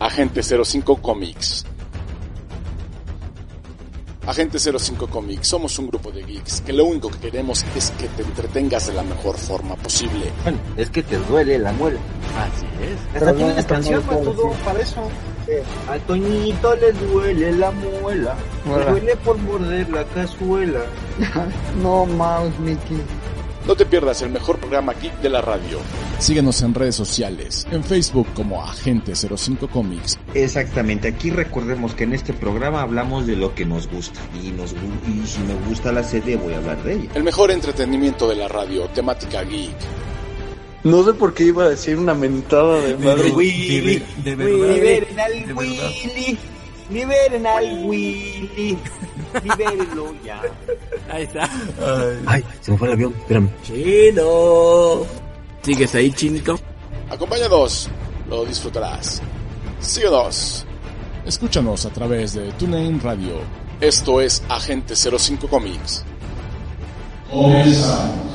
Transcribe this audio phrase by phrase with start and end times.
[0.00, 1.64] Agente 05 Comics.
[4.26, 8.06] Agente 05 Comics, somos un grupo de geeks que lo único que queremos es que
[8.08, 10.30] te entretengas de la mejor forma posible.
[10.44, 11.98] Bueno, es que te duele la muela.
[12.36, 13.16] Así es.
[13.16, 15.08] Hasta tiene una canción para todo, para eso.
[15.88, 18.36] A Toñito le duele la muela.
[18.66, 20.80] Le duele por morder la cazuela.
[21.82, 23.02] no más, Mickey.
[23.68, 25.78] No te pierdas el mejor programa geek de la radio.
[26.18, 30.18] Síguenos en redes sociales, en Facebook como Agente 05 Comics.
[30.32, 34.20] Exactamente, aquí recordemos que en este programa hablamos de lo que nos gusta.
[34.42, 37.10] Y, nos, y si me gusta la serie voy a hablar de ella.
[37.14, 39.76] El mejor entretenimiento de la radio, temática geek.
[40.84, 43.30] No sé por qué iba a decir una mentada de madre.
[43.32, 44.74] Willy, de, verdad.
[44.74, 46.38] Liberen al Willy.
[46.90, 48.78] Liberen al Willy.
[49.44, 50.40] Libérenlo ya.
[51.08, 51.44] Ahí está.
[51.44, 52.22] Ay.
[52.26, 53.48] Ay, se me fue el avión, espérame.
[53.62, 55.06] Chino.
[55.62, 56.58] ¿Sigues ahí, chinito?
[57.10, 57.88] Acompáñanos,
[58.28, 59.22] lo disfrutarás.
[59.80, 60.66] Síguenos.
[61.24, 63.40] Escúchanos a través de TuneIn Radio.
[63.80, 66.04] Esto es Agente 05 Comics.
[67.30, 68.27] Comenzamos.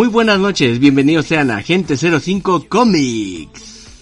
[0.00, 3.98] Muy buenas noches, bienvenidos sean a Agente 05 Comics.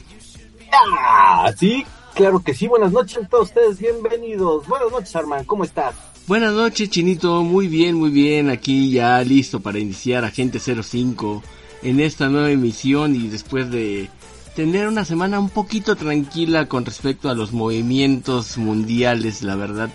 [0.72, 4.64] Ah, sí, claro que sí, buenas noches a todos ustedes, bienvenidos.
[4.69, 5.97] Buenas noches, Arman, ¿cómo estás?
[6.28, 11.42] Buenas noches, Chinito, muy bien, muy bien, aquí ya listo para iniciar Agente 05
[11.82, 14.08] en esta nueva emisión y después de
[14.54, 19.91] tener una semana un poquito tranquila con respecto a los movimientos mundiales, la verdad.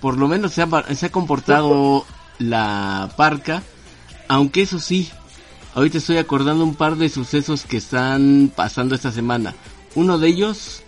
[0.00, 2.04] Por lo menos se ha, se ha comportado
[2.40, 3.62] la parca,
[4.26, 5.12] aunque eso sí,
[5.74, 9.54] Ahorita estoy acordando un par de sucesos que están pasando esta semana.
[9.96, 10.84] Uno de ellos,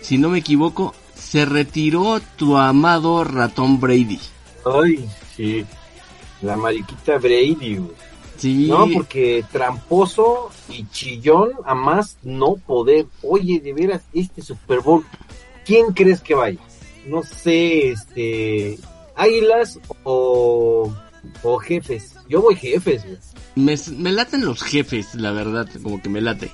[0.00, 4.18] si no me equivoco, se retiró tu amado ratón Brady.
[4.64, 5.66] Ay, sí.
[6.40, 7.80] La mariquita Brady.
[8.38, 8.66] Sí.
[8.68, 13.06] No, porque tramposo y chillón a más no poder.
[13.22, 15.04] Oye, de veras, este Super Bowl,
[15.66, 16.60] ¿quién crees que vaya?
[17.06, 18.78] No sé, este,
[19.14, 20.90] Águilas o,
[21.42, 22.16] o Jefes.
[22.26, 23.18] Yo voy Jefes, güey.
[23.56, 26.50] Me, me, laten los jefes, la verdad, como que me late.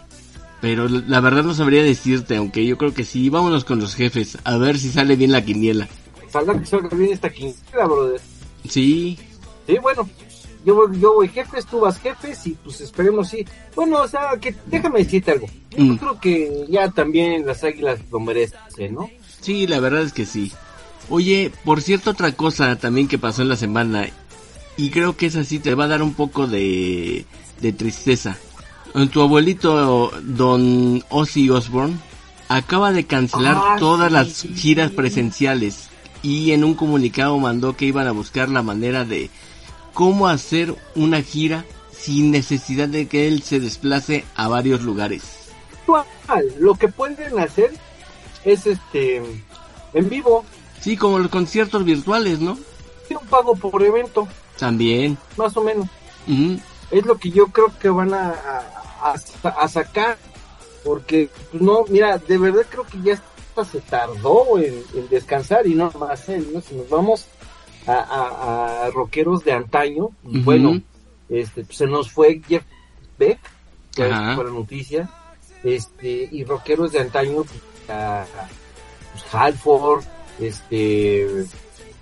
[0.60, 3.30] Pero la verdad no sabría decirte, aunque yo creo que sí.
[3.30, 5.88] Vámonos con los jefes, a ver si sale bien la quiniela.
[6.28, 8.20] Salga que salga bien esta quiniela, brother.
[8.68, 9.18] Sí.
[9.66, 10.08] Sí, bueno.
[10.62, 13.46] Yo voy, yo voy jefes, tú vas jefes y pues esperemos sí.
[13.74, 15.46] Bueno, o sea, que déjame decirte algo.
[15.70, 15.96] Yo mm.
[15.96, 19.08] creo que ya también las águilas lo merecen, ¿no?
[19.40, 20.52] Sí, la verdad es que sí.
[21.08, 24.06] Oye, por cierto, otra cosa también que pasó en la semana
[24.76, 27.24] y creo que esa sí te va a dar un poco de,
[27.60, 28.36] de tristeza.
[29.12, 31.96] Tu abuelito, don Ozzy Osbourne,
[32.48, 34.96] acaba de cancelar Ah, todas sí, las sí, giras sí.
[34.96, 35.88] presenciales
[36.22, 39.30] y en un comunicado mandó que iban a buscar la manera de
[39.94, 41.64] cómo hacer una gira
[41.96, 45.22] sin necesidad de que él se desplace a varios lugares.
[46.58, 47.72] Lo que pueden hacer
[48.44, 49.22] es este
[49.92, 50.44] en vivo,
[50.80, 52.58] Sí, como los conciertos virtuales, ¿no?
[53.06, 54.26] sí, un pago por evento,
[54.60, 55.18] También.
[55.36, 55.88] más o menos.
[56.90, 58.34] Es lo que yo creo que van a,
[59.02, 60.18] a, sacar.
[60.84, 65.66] Porque, pues, no, mira, de verdad creo que ya hasta se tardó en, en descansar
[65.66, 66.60] y no más él, ¿no?
[66.60, 67.26] Si nos vamos
[67.86, 70.80] a, a, a rockeros de antaño, bueno,
[71.28, 72.64] este, pues, se nos fue Jeff
[73.18, 73.38] Beck,
[73.94, 75.10] que fue la noticia,
[75.62, 78.24] este, y rockeros de antaño, pues, a,
[79.12, 80.04] pues, Halford,
[80.40, 81.46] este,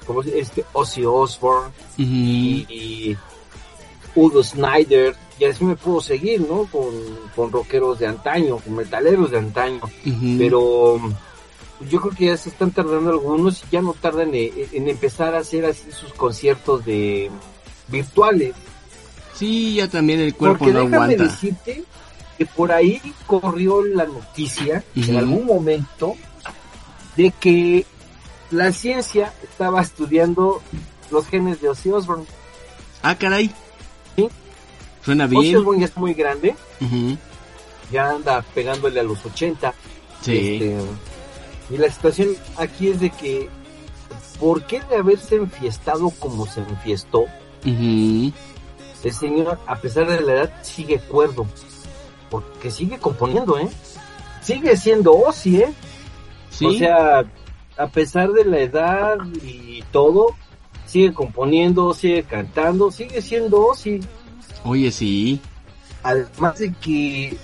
[0.09, 3.17] ¿cómo se Este, Ozzy Osbourne, y, y
[4.17, 6.65] Udo Snyder, y así me puedo seguir, ¿no?
[6.65, 6.89] Con,
[7.37, 9.81] con rockeros de antaño, con metaleros de antaño,
[10.37, 10.99] pero
[11.79, 14.89] pues, yo creo que ya se están tardando algunos y ya no tardan en, en
[14.89, 17.31] empezar a hacer así sus conciertos de
[17.87, 18.55] virtuales.
[19.35, 21.23] Sí, ya también el cuerpo Porque no déjame aguanta.
[21.23, 21.85] decirte
[22.37, 26.17] que por ahí corrió la noticia en algún momento
[27.17, 27.87] de que
[28.51, 30.63] la ciencia estaba estudiando
[31.11, 32.25] los genes de Ozzy Osbourne.
[33.03, 33.51] Ah, caray.
[34.17, 34.29] Sí.
[35.05, 35.57] Suena Ozzy bien.
[35.57, 36.55] Osbourne ya está muy grande,
[37.91, 39.75] ya anda pegándole a los 80.
[40.21, 40.55] Sí.
[40.55, 40.77] Este,
[41.71, 43.49] y la situación aquí es de que,
[44.41, 47.27] ¿por qué de haberse enfiestado como se enfiestó?
[47.65, 48.33] Ujú.
[49.05, 51.47] El señor, a pesar de la edad, sigue cuerdo.
[52.31, 53.69] Porque sigue componiendo, ¿eh?
[54.43, 55.73] Sigue siendo Ozzy, ¿eh?
[56.51, 56.67] Sí.
[56.67, 57.25] O sea,
[57.79, 60.35] a pesar de la edad y todo,
[60.87, 64.01] sigue componiendo, sigue cantando, sigue siendo Ozzy.
[64.65, 65.41] Oye, sí.
[66.03, 67.37] Además de que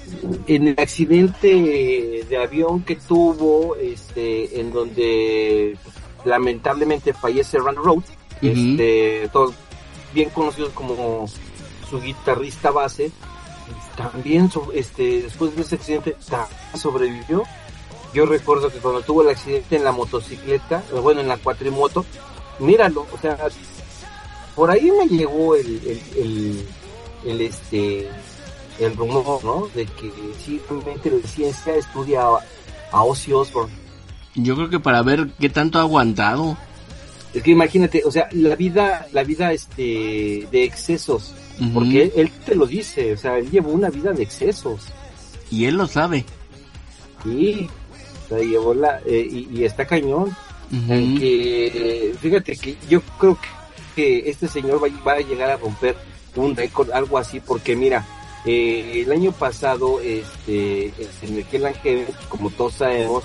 [0.46, 5.76] en el accidente de avión que tuvo, este, en donde
[6.24, 8.10] lamentablemente fallece Rand Rhodes,
[8.40, 9.54] este, todos
[10.12, 11.26] bien conocidos como
[11.90, 13.10] su guitarrista base,
[13.96, 17.42] también este, después de ese accidente ta- sobrevivió.
[18.14, 22.06] Yo recuerdo que cuando tuvo el accidente en la motocicleta, o bueno, en la cuatrimoto,
[22.60, 23.36] míralo, o sea,
[24.54, 26.68] por ahí me llegó el, el, el,
[27.26, 28.08] el, este,
[28.78, 29.68] el rumor, ¿no?
[29.74, 30.12] De que
[30.44, 32.38] sí, realmente la ciencia estudia a,
[32.92, 33.74] a Ozzy Osbourne.
[34.36, 36.56] Yo creo que para ver qué tanto ha aguantado.
[37.32, 41.34] Es que imagínate, o sea, la vida, la vida, este, de excesos,
[41.72, 44.82] porque él, él te lo dice, o sea, él llevó una vida de excesos,
[45.50, 46.24] Y él lo sabe.
[47.24, 47.68] y,
[48.24, 50.34] o sea, llevó la, eh, y, y está cañón,
[50.72, 53.48] en que, eh, fíjate que yo creo que,
[53.94, 55.96] que este señor va, va a llegar a romper
[56.36, 58.04] un récord, algo así, porque mira,
[58.44, 60.92] eh, el año pasado, este,
[61.22, 63.24] en el and Heaven, como todos sabemos,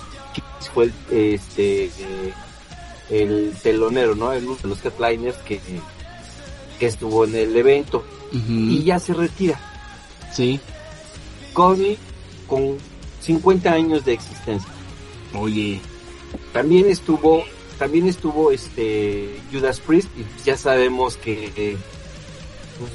[0.74, 2.34] fue el, este, eh,
[3.10, 4.32] el telonero, ¿no?
[4.32, 5.60] El uno de los headliners que,
[6.80, 9.60] que estuvo en el evento y ya se retira.
[10.32, 10.60] Sí.
[11.54, 11.98] Connie
[12.48, 12.78] con
[13.22, 14.70] 50 años de existencia.
[15.34, 15.80] Oye.
[16.54, 17.44] También estuvo,
[17.78, 21.78] también estuvo este Judas Priest y ya sabemos que
[22.78, 22.92] pues,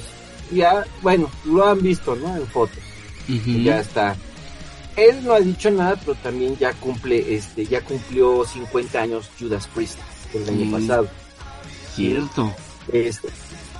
[0.52, 2.36] ya, bueno, lo han visto, ¿no?
[2.36, 2.78] En fotos.
[3.26, 4.16] Ya está.
[4.96, 9.66] Él no ha dicho nada, pero también ya cumple, este, ya cumplió 50 años Judas
[9.74, 9.98] Priest
[10.32, 11.08] el año pasado.
[11.94, 12.54] Cierto.
[12.92, 13.28] Este,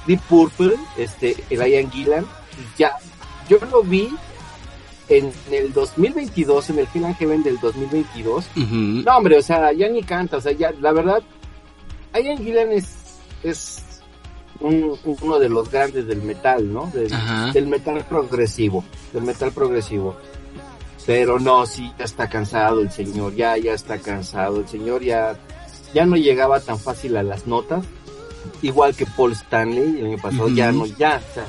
[0.06, 2.27] Deep Purple, este, el Ian Gillan,
[2.77, 2.97] ya,
[3.49, 4.15] yo lo vi
[5.09, 8.45] en el 2022, en el Hell and Heaven del 2022.
[8.56, 8.75] Ujú.
[9.05, 11.23] No, hombre, o sea, ya ni canta, o sea, ya, la verdad,
[12.15, 12.95] Ian Gillan es,
[13.43, 13.83] es
[14.61, 16.91] un- uno de los grandes del metal, ¿no?
[16.95, 20.17] Del, metal progresivo, del metal progresivo.
[21.06, 24.61] Pero no, sí, ya está cansado el señor, ya, ya está cansado.
[24.61, 25.37] El señor ya,
[25.93, 27.85] ya no llegaba tan fácil a las notas.
[28.62, 31.45] Igual que Paul Stanley el año pasado, ya no, ya, sea,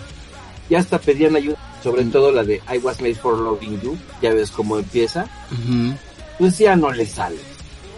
[0.70, 2.12] ya hasta pedían ayuda, sobre Mm.
[2.12, 5.94] todo la de I was made for loving you, ya ves cómo empieza, Ujú.
[6.40, 7.38] pues ya no le sale.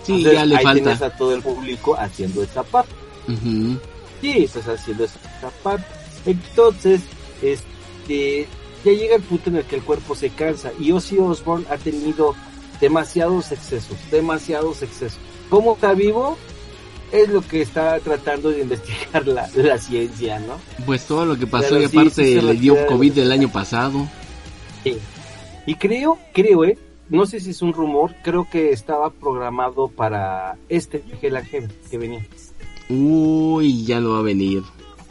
[0.03, 0.83] Sí, Entonces, ya le ahí falta.
[0.83, 2.93] tienes a todo el público haciendo esta parte.
[3.29, 3.77] Ujú.
[4.21, 5.85] Sí, estás haciendo esta parte.
[6.25, 7.01] Entonces,
[7.41, 8.47] este,
[8.83, 11.77] ya llega el punto en el que el cuerpo se cansa y Ozzy Osbourne ha
[11.77, 12.35] tenido
[12.81, 15.19] demasiados excesos, demasiados excesos.
[15.49, 16.37] ¿Cómo está vivo?
[17.12, 20.56] Es lo que está tratando de investigar la, la ciencia, ¿no?
[20.86, 24.07] Pues todo lo que pasó y aparte sí le dio COVID el año pasado.
[24.83, 24.97] Sí.
[25.66, 26.78] Y creo, creo, eh,
[27.09, 32.26] no sé si es un rumor, creo que estaba programado para este Heaven que venía.
[32.90, 34.64] Uy, ya no va a venir.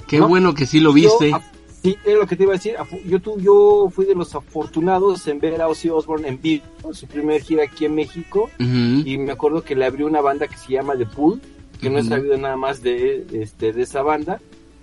[0.09, 0.29] Qué ¿No?
[0.29, 1.31] bueno que sí lo viste.
[1.31, 1.41] Yo,
[1.83, 2.75] sí, es lo que te iba a decir.
[3.07, 7.07] Yo, tu- yo fui de los afortunados en ver a Ozzy Osbourne en vivo, su
[7.07, 8.51] primer gira aquí en México.
[8.59, 11.41] Y me acuerdo que le abrió una banda que se llama The Pool,
[11.81, 14.41] que no he sabido nada más de, este, de esa banda.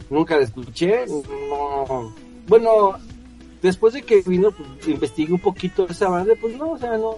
[0.10, 1.06] Nunca la escuché.
[1.08, 2.14] No.
[2.48, 2.94] Bueno,
[3.62, 7.18] después de que vino, pues, investigué un poquito esa banda, pues no, o sea, no.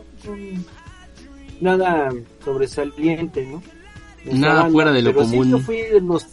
[1.61, 2.13] Nada
[2.43, 3.61] sobresaliente, ¿no?
[4.25, 5.51] Esa Nada fuera de lo pero sí, común.
[5.51, 6.27] yo fui de los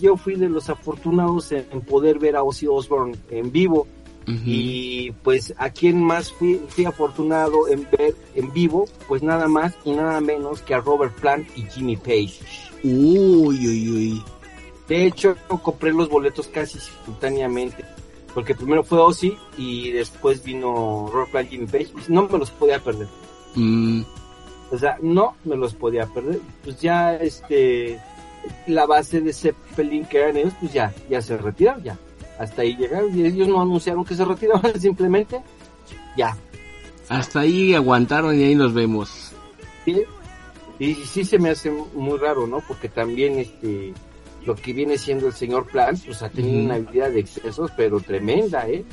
[0.00, 3.86] yo fui de los afortunados en, en poder ver a Ozzy Osbourne en vivo
[4.26, 9.74] Y pues a quien más fui, fui afortunado en ver en vivo, pues nada más
[9.84, 12.40] y nada menos que a Robert Plant y Jimmy Page.
[12.84, 14.22] Uy, uy, uy.
[14.88, 17.84] De hecho, compré los boletos casi simultáneamente,
[18.34, 22.38] porque primero fue Ozzy y después vino Robert Plant y Jimmy Page, y no me
[22.38, 23.08] los podía perder.
[23.54, 24.02] Mm,
[24.70, 26.40] O sea, no me los podía perder.
[26.64, 28.00] Pues ya este
[28.66, 31.98] la base de Zeppelin que eran ellos, pues ya, ya se retiraron, ya.
[32.42, 35.40] Hasta ahí llegaron y ellos no anunciaron que se retiraban, simplemente
[36.16, 36.36] ya.
[37.08, 39.30] hasta ahí aguantaron y ahí nos vemos.
[39.84, 40.02] ¿sí?
[40.80, 42.58] Y sí se me hace muy raro, ¿no?
[42.66, 43.94] Porque también este
[44.44, 48.00] lo que viene siendo el señor Plan, pues ha tenido una vida de excesos, pero
[48.00, 48.84] tremenda, ¿eh?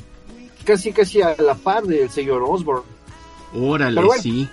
[0.64, 2.84] Casi, casi a la par del señor Osborne.
[3.52, 4.22] Órale, bueno.
[4.22, 4.48] sí.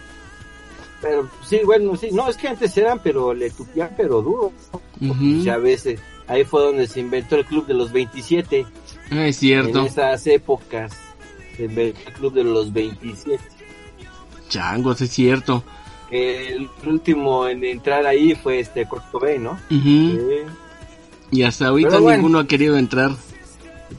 [1.01, 4.51] Pero sí, bueno, sí, no, es que antes eran, pero le tupían, pero duro.
[4.99, 5.43] Ujú.
[5.43, 8.65] Ya a veces, ahí fue donde se inventó el club de los 27.
[9.11, 9.79] Ah, es cierto.
[9.79, 10.93] En esas épocas
[11.55, 13.39] se inventó el club de los 27.
[14.49, 15.63] Changos, es cierto.
[16.09, 19.59] El último en entrar ahí fue este Kurt Cobain, ¿no?
[19.69, 20.17] Sí.
[21.31, 22.17] Y hasta ahorita Pero bueno.
[22.17, 23.11] ninguno ha querido entrar.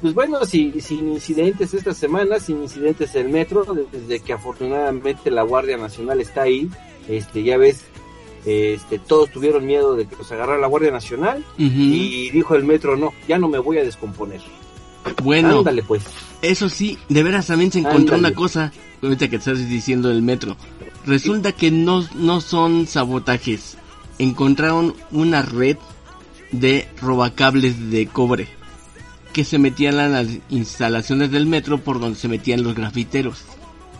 [0.00, 5.30] Pues bueno, si, sin incidentes esta semana, sin incidentes en el metro, desde que afortunadamente
[5.30, 6.68] la Guardia Nacional está ahí,
[7.08, 7.84] este, ya ves,
[8.44, 12.96] este, todos tuvieron miedo de que los agarrara la Guardia Nacional y dijo el metro,
[12.96, 14.40] no, ya no me voy a descomponer.
[15.22, 16.02] Bueno, Ándale pues.
[16.42, 18.34] eso sí, de veras también se encontró Ándale.
[18.34, 20.56] una cosa, ahorita que estás diciendo del metro.
[21.06, 23.78] Resulta que no, no son sabotajes.
[24.18, 25.78] Encontraron una red
[26.52, 28.57] de robacables de cobre
[29.38, 33.44] que se metían a las instalaciones del metro por donde se metían los grafiteros.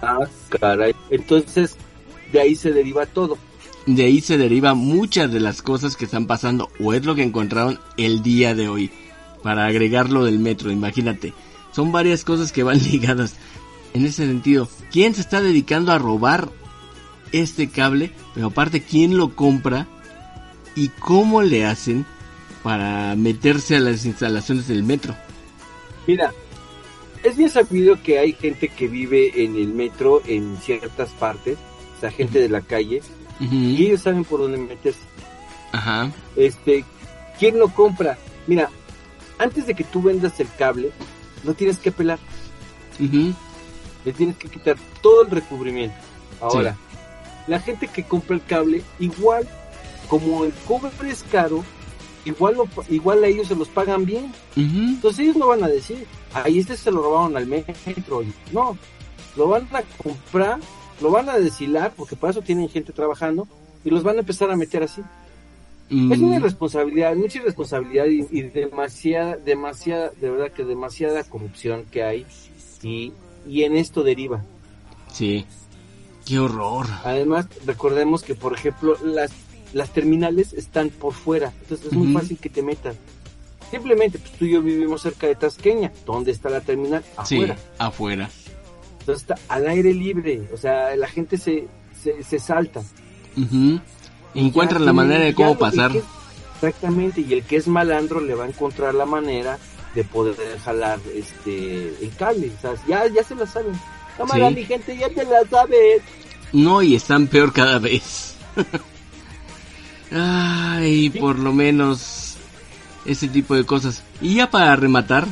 [0.03, 0.93] Ah, caray.
[1.11, 1.77] Entonces,
[2.33, 3.39] de ahí se deriva todo.
[3.87, 7.23] De ahí se deriva muchas de las cosas que están pasando o es lo que
[7.23, 8.91] encontraron el día de hoy.
[9.41, 11.33] Para agregarlo del metro, imagínate.
[11.71, 13.37] Son varias cosas que van ligadas.
[13.95, 16.49] En ese sentido, ¿quién se está dedicando a robar
[17.31, 18.11] este cable?
[18.35, 19.87] Pero aparte, ¿quién lo compra?
[20.75, 22.05] ¿Y cómo le hacen
[22.65, 25.15] para meterse a las instalaciones del metro?
[26.09, 26.33] Mira,
[27.23, 31.59] es bien sabido que hay gente que vive en el metro en ciertas partes,
[31.99, 33.03] o sea, gente de la calle,
[33.39, 35.03] y ellos saben por dónde meterse.
[35.71, 36.11] Ajá.
[36.35, 36.83] Este,
[37.39, 38.17] ¿quién lo compra?
[38.47, 38.71] Mira,
[39.39, 40.93] antes de que tú vendas el cable,
[41.45, 42.19] lo tienes que pelar,
[42.99, 43.35] Ujú.
[44.07, 45.99] le tienes que quitar todo el recubrimiento.
[46.41, 46.75] Ahora,
[47.47, 49.47] la gente que compra el cable, igual,
[50.09, 51.63] como el cobre es caro,
[52.29, 54.33] igual, lo- igual a ellos se los pagan bien.
[54.57, 58.23] Entonces ellos no van a decir, ahí este se lo robaron al metro.
[58.53, 58.77] No,
[59.37, 60.59] lo van a comprar,
[61.01, 63.47] lo van a deshilar, porque para eso tienen gente trabajando,
[63.85, 65.01] y los van a empezar a meter así.
[65.91, 71.85] Mm, Es una irresponsabilidad, mucha irresponsabilidad y, y demasiada, demasiada, de verdad que demasiada corrupción
[71.91, 72.27] que hay
[72.83, 73.13] y,
[73.49, 74.43] y en esto deriva.
[75.13, 75.47] Sí.
[76.27, 76.87] Qué horror.
[77.05, 79.31] Además, recordemos que, por ejemplo, las,
[79.73, 82.95] las terminales están por fuera, entonces es muy fácil que te metan.
[83.71, 85.93] Simplemente, pues tú y yo vivimos cerca de Tasqueña.
[86.07, 87.05] ¿Dónde está la terminal?
[87.17, 87.55] Afuera.
[87.57, 88.31] Sí, afuera.
[89.01, 91.67] Entonces está al aire libre, o sea, la gente se,
[92.03, 92.83] se, se salta.
[94.35, 95.95] Encuentran la manera de cómo pasar.
[95.97, 96.05] es-
[96.57, 99.59] exactamente, y el que es malandro le va a encontrar la manera
[99.95, 103.73] de poder jalar este el cable, o sea, ya, ya se la saben.
[104.17, 104.55] Cámara, Sí.
[104.55, 106.03] mi gente, ya te la sabes.
[106.53, 108.35] No, y están peor cada vez.
[110.11, 112.37] Ay, por lo menos
[113.05, 114.03] ese tipo de cosas.
[114.21, 115.27] Y ya para rematar,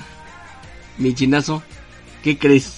[0.99, 1.63] mi chinazo,
[2.23, 2.75] ¿qué crees?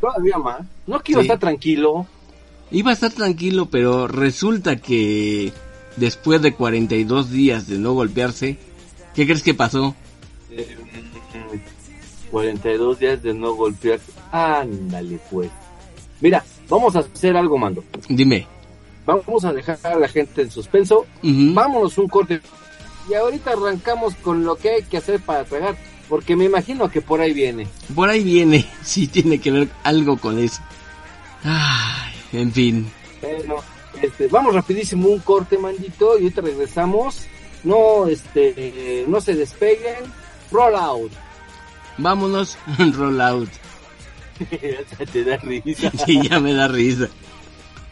[0.00, 0.60] Todavía más.
[0.86, 1.26] No quiero Sí.
[1.26, 2.06] estar tranquilo.
[2.70, 5.52] Iba a estar tranquilo, pero resulta que
[5.96, 8.58] después de 42 días de no golpearse,
[9.14, 9.94] ¿qué crees que pasó?
[10.50, 10.76] Eh,
[12.30, 14.00] 42 días de no golpear.
[14.32, 15.50] Ándale, pues.
[16.20, 17.84] Mira, vamos a hacer algo, mando.
[18.08, 18.46] Dime.
[19.06, 21.06] Vamos a dejar a la gente en suspenso.
[21.22, 22.40] Vámonos un corte.
[23.08, 25.76] Y ahorita arrancamos con lo que hay que hacer para tragar.
[26.08, 27.66] Porque me imagino que por ahí viene.
[27.94, 30.60] Por ahí viene, si tiene que ver algo con eso.
[31.44, 32.90] Ay, en fin.
[33.22, 33.56] Bueno,
[34.02, 36.18] este, vamos rapidísimo un corte, mandito.
[36.18, 37.26] Y ahorita regresamos.
[37.64, 40.04] No, este, no se despeguen.
[40.50, 41.12] Roll out.
[41.98, 42.58] Vámonos,
[42.94, 43.48] roll out.
[44.98, 45.90] Ya te da risa.
[46.04, 47.08] Sí, ya me da risa.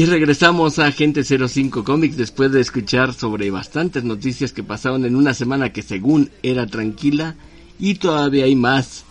[0.00, 5.14] Y regresamos a Agente 05 Comics después de escuchar sobre bastantes noticias que pasaron en
[5.14, 7.34] una semana que según era tranquila
[7.78, 9.04] y todavía hay más.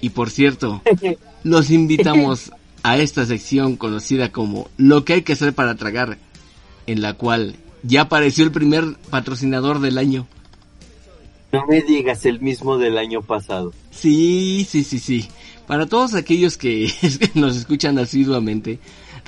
[0.00, 0.80] Y por cierto,
[1.44, 6.16] los invitamos a esta sección conocida como Lo que hay que hacer para tragar,
[6.86, 10.26] en la cual ya apareció el primer patrocinador del año.
[11.52, 13.74] No me digas el mismo del año pasado.
[13.90, 15.28] Sí, sí, sí, sí.
[15.66, 16.90] Para todos aquellos que
[17.34, 18.78] nos escuchan asiduamente,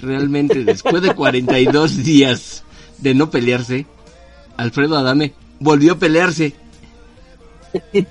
[0.02, 2.64] realmente después de 42 días
[2.98, 3.86] de no pelearse,
[4.56, 6.54] Alfredo Adame volvió a pelearse.
[7.94, 8.04] y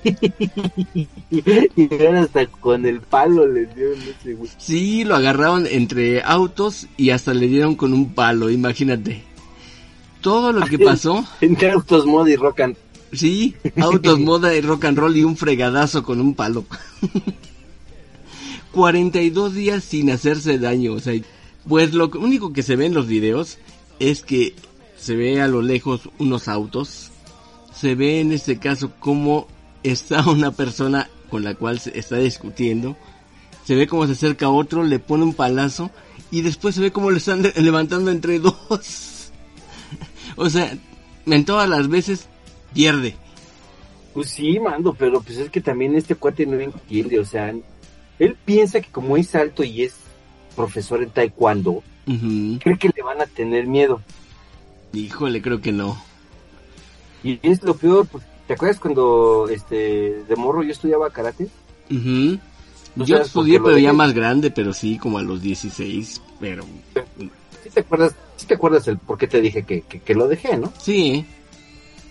[2.16, 4.50] hasta con el palo le dieron ese güey.
[4.58, 9.22] Sí, lo agarraron entre autos y hasta le dieron con un palo, imagínate.
[10.20, 11.24] Todo lo que pasó.
[11.40, 12.76] entre autos, moda y rock and
[13.12, 16.64] Sí, autos, moda y rock and roll y un fregadazo con un palo.
[18.72, 21.14] 42 días sin hacerse daño, o sea,
[21.68, 23.58] pues lo único que se ve en los videos
[23.98, 24.54] es que
[24.96, 27.10] se ve a lo lejos unos autos,
[27.74, 29.46] se ve en este caso cómo
[29.82, 32.96] está una persona con la cual se está discutiendo,
[33.64, 35.90] se ve cómo se acerca otro, le pone un palazo
[36.30, 39.30] y después se ve cómo le están levantando entre dos.
[40.36, 40.76] o sea,
[41.26, 42.26] en todas las veces
[42.74, 43.16] pierde.
[44.14, 47.54] Pues sí, mando, pero pues es que también este cuate no entiende, o sea,
[48.18, 49.94] él piensa que como es alto y es
[50.54, 54.00] profesor en taekwondo, cree que le van a tener miedo.
[54.92, 55.96] Híjole, creo que no.
[57.22, 61.48] Y es lo peor, pues, ¿te acuerdas cuando este de morro yo estudiaba karate?
[61.88, 66.64] Yo estudié, pero ya más grande, pero sí, como a los 16, pero...
[67.62, 70.56] ¿Sí te acuerdas, sí te acuerdas el por qué te dije que, que, lo dejé,
[70.56, 70.72] no?
[70.78, 71.24] Sí.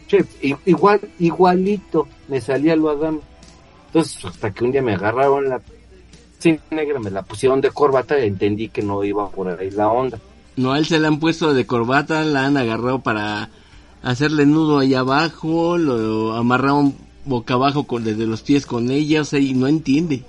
[0.08, 0.26] Che,
[0.66, 3.20] igual, igualito, me salía lo Adam.
[3.88, 5.60] Entonces, hasta que un día me agarraron la
[6.42, 9.90] sí, negra, me la pusieron de corbata y entendí que no iba por ahí la
[9.90, 10.20] onda.
[10.58, 13.50] No, a él se la han puesto de corbata, la han agarrado para
[14.02, 16.96] hacerle nudo ahí abajo, lo amarraron
[17.26, 20.24] boca abajo con, desde los pies con ella, o sea, y no entiende.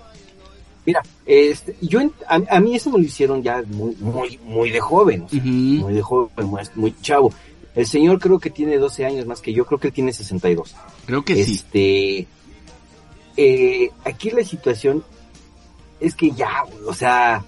[0.84, 5.26] Mira, este, yo a, mí eso me lo hicieron ya muy, muy, muy de joven,
[5.30, 6.30] muy de joven,
[6.74, 7.32] muy, chavo.
[7.74, 10.74] El señor creo que tiene 12 años más que yo, creo que él tiene 62.
[11.06, 11.52] Creo que sí.
[11.52, 12.26] Este,
[13.36, 15.04] eh, aquí la situación
[16.02, 17.44] es que ya, o sea,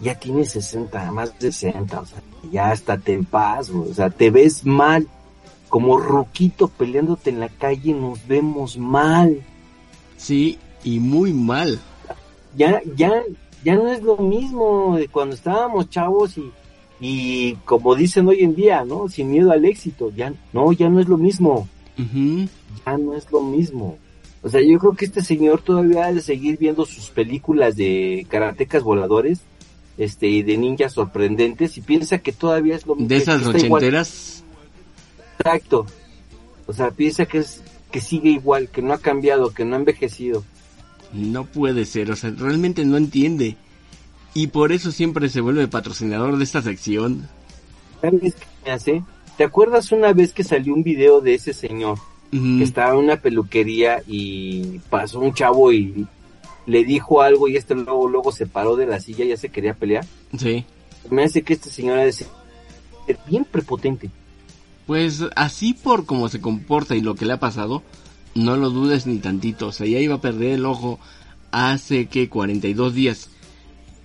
[0.00, 4.30] ya tienes 60, más de 60, o sea, ya estate en paz, o sea, te
[4.30, 5.06] ves mal.
[5.68, 9.42] Como Ruquito peleándote en la calle nos vemos mal.
[10.16, 11.78] Sí, y muy mal.
[12.56, 13.22] Ya, ya,
[13.62, 16.50] ya no es lo mismo de cuando estábamos chavos y,
[17.00, 19.08] y como dicen hoy en día, ¿no?
[19.08, 21.68] Sin miedo al éxito, ya, no, ya no es lo mismo.
[22.86, 23.98] Ya no es lo mismo.
[24.42, 28.26] O sea, yo creo que este señor todavía ha de seguir viendo sus películas de
[28.28, 29.40] karatecas voladores
[29.98, 33.08] este y de ninjas sorprendentes y piensa que todavía es lo mismo.
[33.08, 34.44] De esas ochenteras.
[35.38, 35.86] Exacto.
[36.66, 39.78] O sea, piensa que es que sigue igual, que no ha cambiado, que no ha
[39.78, 40.44] envejecido.
[41.12, 43.56] No puede ser, o sea, realmente no entiende.
[44.34, 47.28] Y por eso siempre se vuelve patrocinador de esta sección.
[48.00, 49.02] ¿Sabes qué me hace?
[49.36, 51.98] ¿Te acuerdas una vez que salió un video de ese señor?
[52.30, 56.06] Que estaba en una peluquería y pasó un chavo y
[56.66, 59.48] le dijo algo y este luego, luego se paró de la silla y ya se
[59.48, 60.04] quería pelear.
[60.36, 60.64] Sí.
[61.10, 62.26] Me hace que este señor es
[63.26, 64.10] bien prepotente.
[64.86, 67.82] Pues así por cómo se comporta y lo que le ha pasado,
[68.34, 69.68] no lo dudes ni tantito.
[69.68, 70.98] O sea, ya iba a perder el ojo
[71.50, 73.30] hace que 42 días.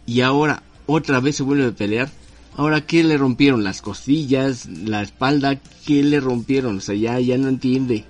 [0.06, 2.10] Y ahora otra vez se vuelve a pelear.
[2.56, 3.64] Ahora, ¿qué le rompieron?
[3.64, 6.78] Las costillas, la espalda, ¿qué le rompieron?
[6.78, 8.06] O sea, ya, ya no entiende.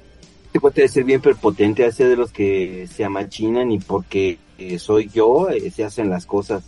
[0.53, 5.09] Este puede ser bien prepotente, hace de los que se amachinan y porque eh, soy
[5.11, 6.63] yo, eh, se hacen las cosas.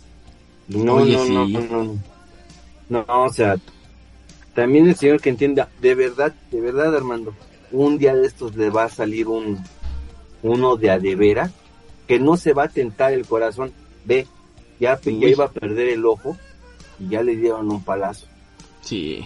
[0.66, 1.98] No, no, no, no, no,
[2.88, 3.54] no, o sea,
[4.56, 7.32] también el señor que entienda, de verdad, de verdad, Armando,
[7.70, 9.60] un día de estos le va a salir un
[10.42, 11.52] uno de adevera
[12.08, 13.72] que no se va a tentar el corazón.
[14.04, 14.26] Ve,
[14.80, 16.36] ya, ya iba a perder el ojo
[16.98, 18.26] y ya le dieron un palazo.
[18.80, 19.24] Sí.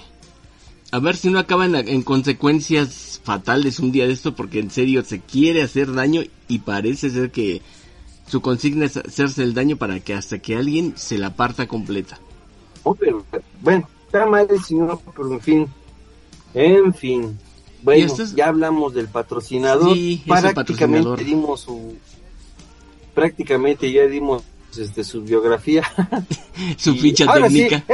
[0.92, 5.04] A ver si no acaba en, consecuencias fatales un día de esto, porque en serio
[5.04, 7.62] se quiere hacer daño y parece ser que
[8.26, 12.18] su consigna es hacerse el daño para que hasta que alguien se la parta completa.
[13.60, 15.66] Bueno, está mal el señor, pero en fin,
[16.54, 17.38] en fin.
[17.82, 19.94] Bueno, ya hablamos del patrocinador.
[19.94, 21.96] Sí, prácticamente dimos su,
[23.14, 24.42] prácticamente ya dimos
[24.78, 25.84] este, su biografía.
[26.76, 27.84] su ficha técnica.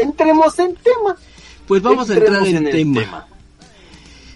[0.00, 1.16] entremos en tema.
[1.66, 3.26] Pues vamos a entrar en, el tema.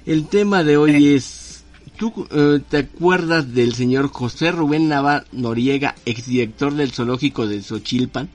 [0.07, 1.63] El tema de hoy es,
[1.99, 8.31] ¿tú eh, te acuerdas del señor José Rubén Nava Noriega, exdirector del zoológico de Xochilpan?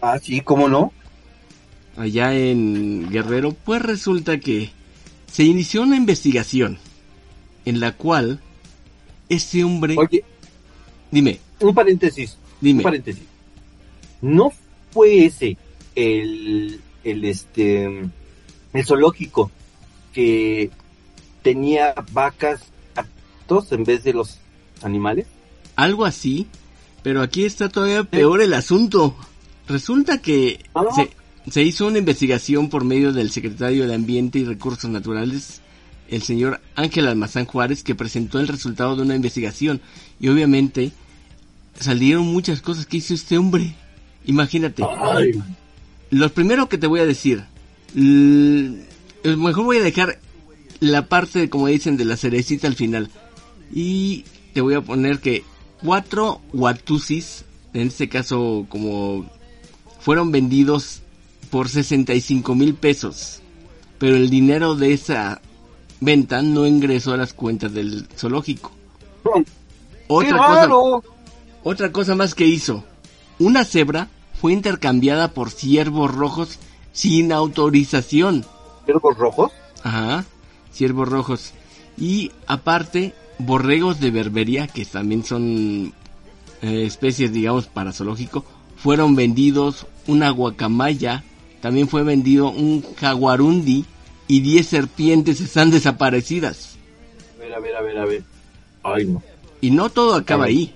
[0.00, 0.92] Ah, sí, ¿cómo no?
[1.96, 4.72] Allá en Guerrero, pues resulta que
[5.30, 6.78] se inició una investigación
[7.64, 8.40] en la cual
[9.28, 9.94] este hombre...
[9.96, 10.24] Oye,
[11.12, 11.38] dime.
[11.60, 12.36] Un paréntesis.
[12.60, 12.78] Dime.
[12.78, 13.22] Un paréntesis.
[14.20, 14.52] No
[14.90, 15.56] fue ese
[15.94, 18.10] el, el este
[18.74, 19.50] el zoológico
[20.12, 20.70] que
[21.42, 22.60] tenía vacas
[22.94, 24.38] gatos en vez de los
[24.82, 25.26] animales?
[25.76, 26.46] Algo así,
[27.02, 29.16] pero aquí está todavía peor el asunto.
[29.66, 30.84] Resulta que Ah.
[30.94, 31.10] se,
[31.50, 35.60] se hizo una investigación por medio del secretario de Ambiente y Recursos Naturales,
[36.08, 39.80] el señor Ángel Almazán Juárez, que presentó el resultado de una investigación.
[40.20, 40.92] Y obviamente
[41.78, 43.74] salieron muchas cosas que hizo este hombre.
[44.26, 44.84] Imagínate.
[45.00, 45.32] Ay,
[46.10, 47.44] Lo primero que te voy a decir,
[47.94, 50.18] mejor voy a dejar
[50.80, 53.10] la parte, como dicen, de la cerecita al final.
[53.72, 55.44] Y te voy a poner que
[55.82, 59.26] cuatro Watusis, en este caso como
[60.00, 61.00] fueron vendidos
[61.50, 63.40] por 65 mil pesos.
[63.98, 65.40] Pero el dinero de esa
[66.00, 68.72] venta no ingresó a las cuentas del zoológico.
[69.22, 69.44] ¡Qué
[70.08, 70.68] Otra cosa,
[71.62, 72.84] otra cosa más que hizo.
[73.38, 74.08] Una cebra
[74.40, 76.58] fue intercambiada por ciervos rojos
[76.94, 78.46] sin autorización.
[78.86, 79.52] ¿Ciervos rojos?
[79.82, 80.24] Ajá,
[80.72, 81.52] ciervos rojos.
[81.98, 85.92] Y aparte, borregos de berbería, que también son
[86.62, 89.86] eh, especies, digamos, para zoológico, fueron vendidos.
[90.06, 91.24] Una guacamaya,
[91.60, 93.86] también fue vendido un jaguarundi
[94.28, 96.76] y 10 serpientes están desaparecidas.
[97.36, 98.22] A ver, a ver, a ver, a ver.
[98.82, 99.22] Ay, no.
[99.62, 100.74] Y no todo acaba ahí.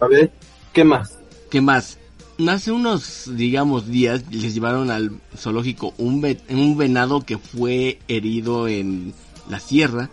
[0.00, 0.30] A ver,
[0.72, 1.18] ¿qué más?
[1.50, 1.97] ¿Qué más?
[2.46, 8.68] Hace unos, digamos, días les llevaron al zoológico un, ve- un venado que fue herido
[8.68, 9.12] en
[9.48, 10.08] la sierra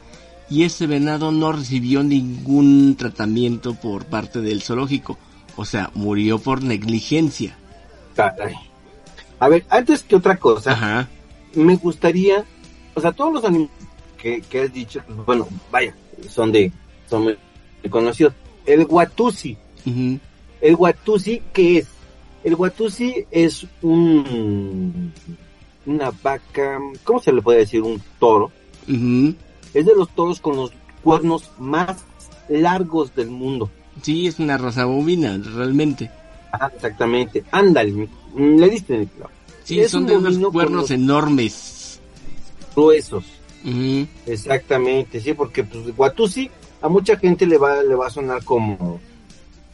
[0.50, 5.20] y ese venado no recibió ningún tratamiento por parte del zoológico.
[5.56, 7.56] O sea, murió por negligencia.
[8.16, 8.56] Caray.
[9.40, 11.08] A ver, antes que otra cosa, Ajá.
[11.54, 12.44] me gustaría,
[12.96, 13.70] o sea, todos los animales
[14.18, 15.94] que, que has dicho, bueno, vaya,
[16.30, 16.72] son de,
[17.10, 17.38] son muy
[17.90, 18.34] conocidos.
[18.66, 20.20] El Watusi, ujú,
[20.62, 21.88] el Watusi, ¿qué es?
[22.46, 25.12] El Watusi es un,
[25.88, 27.82] una vaca, ¿cómo se le puede decir?
[27.82, 28.52] Un toro.
[29.74, 30.72] Es de los toros con los
[31.04, 32.06] cuernos más
[32.48, 33.72] largos del mundo.
[34.04, 36.12] Sí, es una raza bovina, realmente.
[36.52, 37.44] Ajá, exactamente.
[37.50, 39.32] Ándale, le diste el clavo.
[39.64, 42.00] Sí, Es son un de unos con cuernos enormes.
[42.76, 43.26] Gruesos.
[44.28, 49.00] Exactamente, sí, porque pues Watusi a mucha gente le va le va a sonar como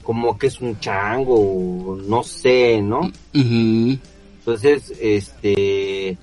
[0.04, 3.12] como que es un chango, no sé, ¿no?
[3.34, 6.18] Entonces, este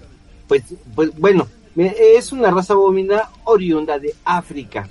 [0.47, 0.63] pues
[0.95, 4.89] pues bueno, es una raza bovina oriunda de África,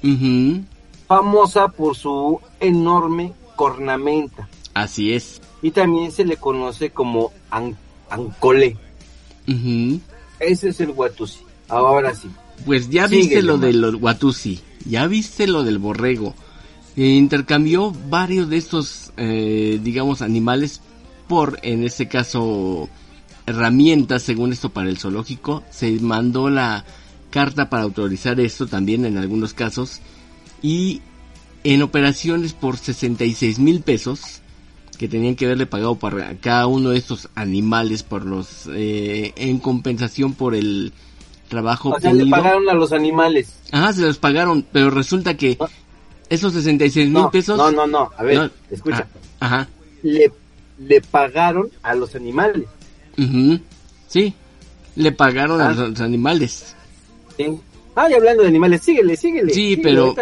[1.08, 5.41] famosa por su enorme cornamenta Así es.
[5.62, 7.76] y también se le conoce como an-
[8.10, 8.78] ancolé.
[9.47, 10.00] Ujú.
[10.39, 11.39] Ese es el Watusi.
[11.69, 12.30] Ahora sí.
[12.65, 13.67] Pues ya viste lo Omar.
[13.67, 16.36] de los Watusi, ya viste lo del borrego.
[16.98, 20.82] Intercambió varios de estos, eh, digamos, animales
[21.28, 22.90] por, en este caso,
[23.46, 25.64] herramientas, según esto, para el zoológico.
[25.70, 26.86] Se mandó la
[27.30, 30.02] carta para autorizar esto también en algunos casos.
[30.64, 31.02] Y
[31.64, 34.42] en operaciones por 66 mil pesos,
[34.98, 39.60] que tenían que haberle pagado para cada uno de estos animales por los, eh, en
[39.60, 40.94] compensación por el
[41.48, 43.54] trabajo O sea, le pagaron a los animales.
[43.72, 45.58] Ajá, se los pagaron, pero resulta que
[46.30, 47.58] esos 66 mil No, pesos.
[47.58, 49.08] no, no, no, a ver, No, escucha.
[49.40, 49.70] ah, Ajá.
[50.04, 50.32] le,
[50.80, 52.66] le pagaron a los animales.
[53.18, 53.60] ujú,
[54.08, 54.34] Sí,
[54.96, 55.70] le pagaron Ah.
[55.70, 56.76] a los animales.
[57.38, 57.46] ¿sí?
[57.96, 59.52] Ay, hablando de animales, síguele, síguele.
[59.54, 60.16] Sí, síguele, pero-.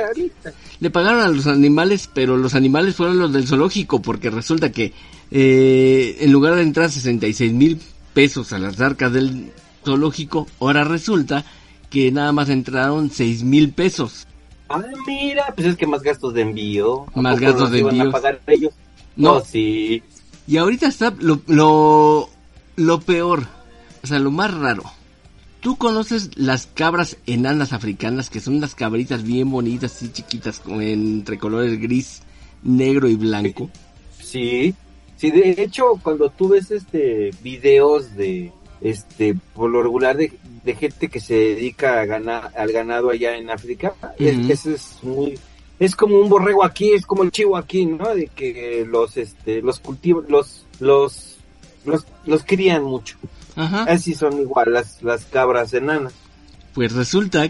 [0.80, 4.94] Le pagaron a los animales, pero los animales fueron los del zoológico, porque resulta que
[5.32, 7.80] eh, en lugar de entrar 66 mil
[8.14, 9.52] pesos a las arcas del
[9.84, 11.44] zoológico, ahora resulta
[11.90, 14.26] que nada más entraron 6 mil pesos.
[14.70, 17.06] Ah, mira, pues es que más gastos de envío.
[17.14, 18.10] ¿A Más gastos de envío.
[18.10, 18.74] a pagar ellos?
[19.16, 19.36] No.
[19.36, 20.02] No, sí.
[20.48, 22.30] Y ahorita está lo, lo,
[22.76, 23.48] lo peor,
[24.04, 24.84] o sea, lo más raro.
[25.60, 30.82] ¿Tú conoces las cabras enanas africanas, que son unas cabritas bien bonitas y chiquitas, con-
[30.82, 32.22] entre colores gris,
[32.62, 33.70] negro y blanco?
[34.22, 34.76] Sí.
[35.18, 38.52] Sí, de hecho, cuando tú ves este videos de
[38.82, 40.34] este por lo regular de,
[40.64, 44.98] de gente que se dedica a ganar al ganado allá en África, es- ese es
[45.04, 45.40] muy
[45.80, 48.16] es como un borrego aquí, es como el chivo aquí, ¿no?
[48.16, 51.38] De que los este los cultivan los los
[51.86, 53.18] los, los crían mucho.
[53.56, 53.84] Ajá.
[53.84, 56.14] Así son igual las las cabras enanas.
[56.74, 57.48] Pues resulta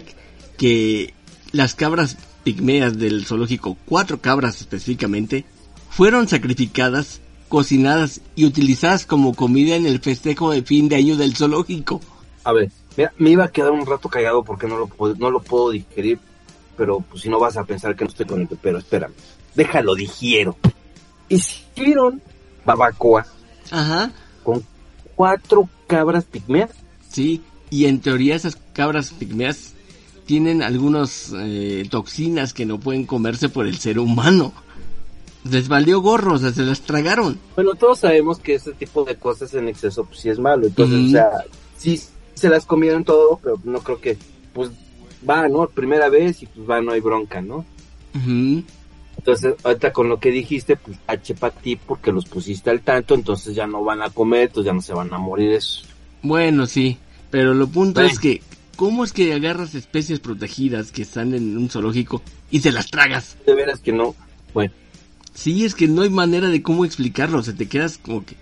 [0.58, 1.14] que
[1.52, 5.44] las cabras pigmeas del zoológico, cuatro cabras específicamente,
[5.90, 7.20] fueron sacrificadas,
[7.56, 12.02] cocinadas y utilizadas como comida en el festejo de fin de año del zoológico.
[12.44, 15.30] A ver, mira, me iba a quedar un rato callado porque no lo puedo, no
[15.30, 16.18] lo puedo digerir,
[16.76, 19.14] pero pues si no vas a pensar que no estoy con el pero espérame,
[19.54, 20.54] déjalo digiero.
[21.30, 22.20] Hicieron
[22.66, 23.26] babacoa
[23.70, 24.10] Ajá.
[24.42, 24.62] con
[25.14, 26.72] cuatro cabras pigmeas.
[27.10, 27.40] Sí,
[27.70, 29.72] y en teoría esas cabras pigmeas
[30.26, 34.52] tienen algunas eh, toxinas que no pueden comerse por el ser humano.
[35.50, 37.38] Les valió gorro, o sea, se las tragaron.
[37.54, 40.66] Bueno, todos sabemos que ese tipo de cosas en exceso pues sí es malo.
[40.66, 41.06] Entonces, Ujú.
[41.06, 41.30] o sea,
[41.76, 42.00] sí
[42.34, 44.18] se las comieron todo, pero no creo que,
[44.52, 44.70] pues,
[45.28, 45.66] va, ¿no?
[45.68, 47.64] Primera vez y pues va, no hay bronca, ¿no?
[49.16, 53.14] Entonces, ahorita con lo que dijiste, pues, H para ti porque los pusiste al tanto,
[53.14, 55.82] entonces ya no van a comer, entonces ya no se van a morir eso.
[56.22, 56.98] Bueno, sí,
[57.30, 58.12] pero lo punto Bueno.
[58.12, 58.42] es que,
[58.76, 63.36] ¿cómo es que agarras especies protegidas que están en un zoológico y se las tragas?
[63.46, 64.14] De veras que no.
[64.54, 64.72] Bueno,
[65.36, 68.36] Sí, es que no hay manera de cómo explicarlo, o sea, te quedas como que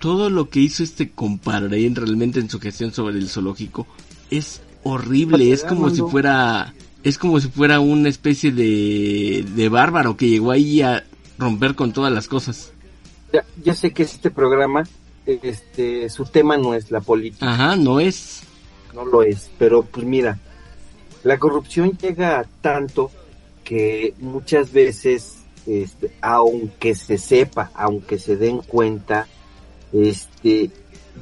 [0.00, 3.86] todo lo que hizo este compadre realmente en su gestión sobre el zoológico
[4.30, 10.16] es horrible, es como si fuera es como si fuera una especie de de bárbaro
[10.16, 11.04] que llegó ahí a
[11.36, 12.72] romper con todas las cosas.
[13.32, 14.84] ya, ya sé que este programa,
[15.26, 17.52] este, su tema no es la política.
[17.52, 18.42] Ajá, no es.
[18.94, 20.38] no lo es, pero pues mira,
[21.24, 23.10] la corrupción llega a tanto
[23.64, 25.37] que muchas veces,
[25.68, 29.26] este, aunque se sepa, aunque se den cuenta,
[29.92, 30.70] este,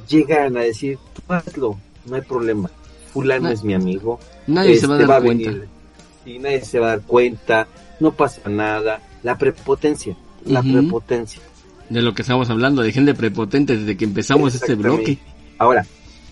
[0.07, 2.69] llegan a decir, tú hazlo, no hay problema,
[3.11, 5.49] fulano es mi amigo, Nadie se va a este, dar cuenta.
[5.51, 5.67] venir,
[6.25, 7.67] y nadie se va a dar cuenta,
[7.99, 11.41] no pasa nada, la prepotencia, la prepotencia.
[11.89, 15.17] De lo que estamos hablando, de gente prepotente desde que empezamos este bloque.
[15.57, 15.85] Ahora,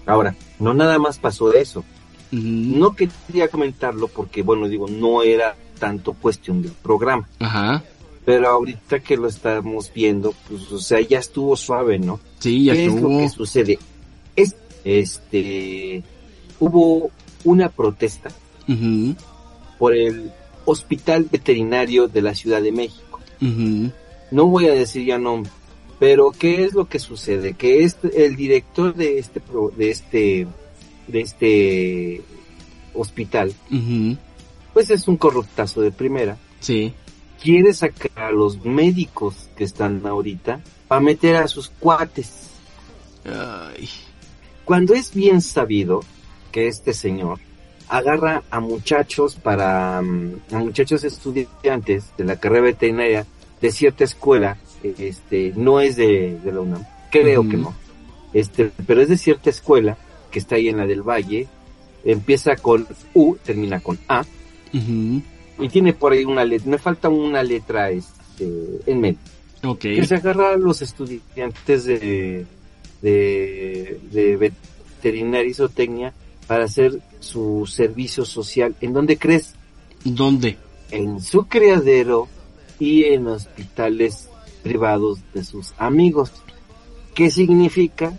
[0.05, 1.83] ahora, no nada más pasó eso,
[2.31, 2.41] Ujú.
[2.43, 7.27] No quería comentarlo porque, bueno, digo, no era tanto cuestión del programa.
[7.39, 7.83] Ajá.
[8.25, 12.19] Pero ahorita que lo estamos viendo, pues, o sea, ya estuvo suave, ¿no?
[12.39, 13.79] Sí, ya ¿Qué es lo que sucede?
[14.35, 16.03] Es, este,
[16.59, 17.11] hubo
[17.43, 18.29] una protesta
[18.67, 19.15] Ujú,
[19.77, 20.31] por el
[20.65, 23.19] Hospital Veterinario de la Ciudad de México.
[23.41, 23.91] ujú.
[24.31, 25.51] No voy a decir ya nombre,
[25.99, 27.53] pero ¿qué es lo que sucede?
[27.53, 29.39] Que este, el director de este,
[29.77, 30.47] de este,
[31.07, 32.21] de este
[32.95, 34.17] hospital, Ujú,
[34.73, 36.37] pues es un corruptazo de primera.
[36.59, 36.91] Sí.
[37.45, 42.49] Quiere sacar a los médicos que están ahorita para meter a sus cuates.
[43.23, 43.87] Ay.
[44.63, 46.01] Cuando es bien sabido
[46.51, 47.37] que este señor
[47.87, 53.27] agarra a muchachos para mm, a muchachos estudiantes de la carrera veterinaria
[53.61, 57.75] de cierta escuela, este no es de, de la UNAM, creo que no.
[58.33, 59.99] Este, pero es de cierta escuela
[60.31, 61.47] que está ahí en la del Valle,
[62.03, 64.25] empieza con U, termina con A
[64.73, 65.21] Ujú,
[65.59, 69.19] y tiene por ahí una letra, me falta una letra este en medio.
[69.63, 69.79] Ok.
[69.79, 72.45] que se agarra a los estudiantes de,
[73.01, 76.13] de, de veterinaria y zootecnia
[76.47, 78.75] para hacer su servicio social.
[78.81, 79.55] ¿En dónde crees?
[80.03, 80.57] ¿Dónde?
[80.91, 82.27] En su criadero
[82.79, 84.29] y en hospitales
[84.61, 86.31] privados de sus amigos.
[87.15, 88.13] ¿Qué significa?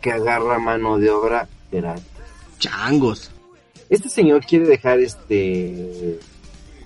[0.00, 2.04] Que agarra mano de obra gratis.
[2.58, 3.30] Changos.
[3.90, 6.18] Este señor quiere dejar este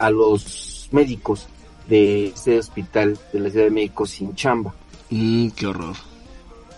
[0.03, 1.47] a los médicos
[1.89, 4.75] de ese hospital de la Ciudad de México sin chamba.
[5.11, 5.95] Mm, qué horror.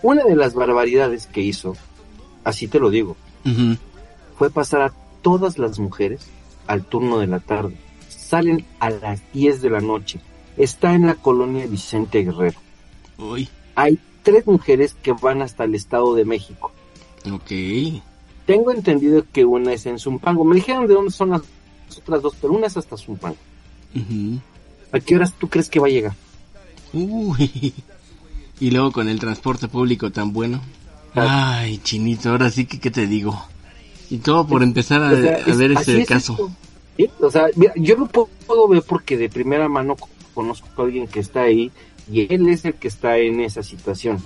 [0.03, 1.75] Una de las barbaridades que hizo,
[2.43, 3.17] así te lo digo,
[4.37, 6.27] fue pasar a todas las mujeres
[6.67, 7.75] al turno de la tarde.
[8.09, 10.19] Salen a las 10 de la noche.
[10.55, 12.59] Está en la colonia Vicente Guerrero.
[13.17, 13.49] Uy.
[13.73, 16.71] Hay tres mujeres que van hasta el Estado de México.
[17.31, 17.51] Ok.
[18.45, 20.43] Tengo entendido que una es en Zumpango.
[20.43, 21.41] Me dijeron de dónde son las
[21.97, 23.37] otras dos, pero una es hasta Zumpango.
[23.95, 24.39] Ujú.
[24.91, 26.13] ¿A qué horas tú crees que va a llegar?
[26.93, 27.73] Uy.
[28.59, 30.61] Y luego con el transporte público tan bueno.
[31.13, 33.37] Ay, chinito, ahora sí que qué te digo.
[34.09, 36.51] Y todo por empezar a, O sea, a es- ver este es caso.
[37.19, 39.95] O sea, mira, yo lo puedo, puedo ver porque de primera mano
[40.33, 41.71] conozco a alguien que está ahí
[42.09, 44.23] y él es el que está en esa situación.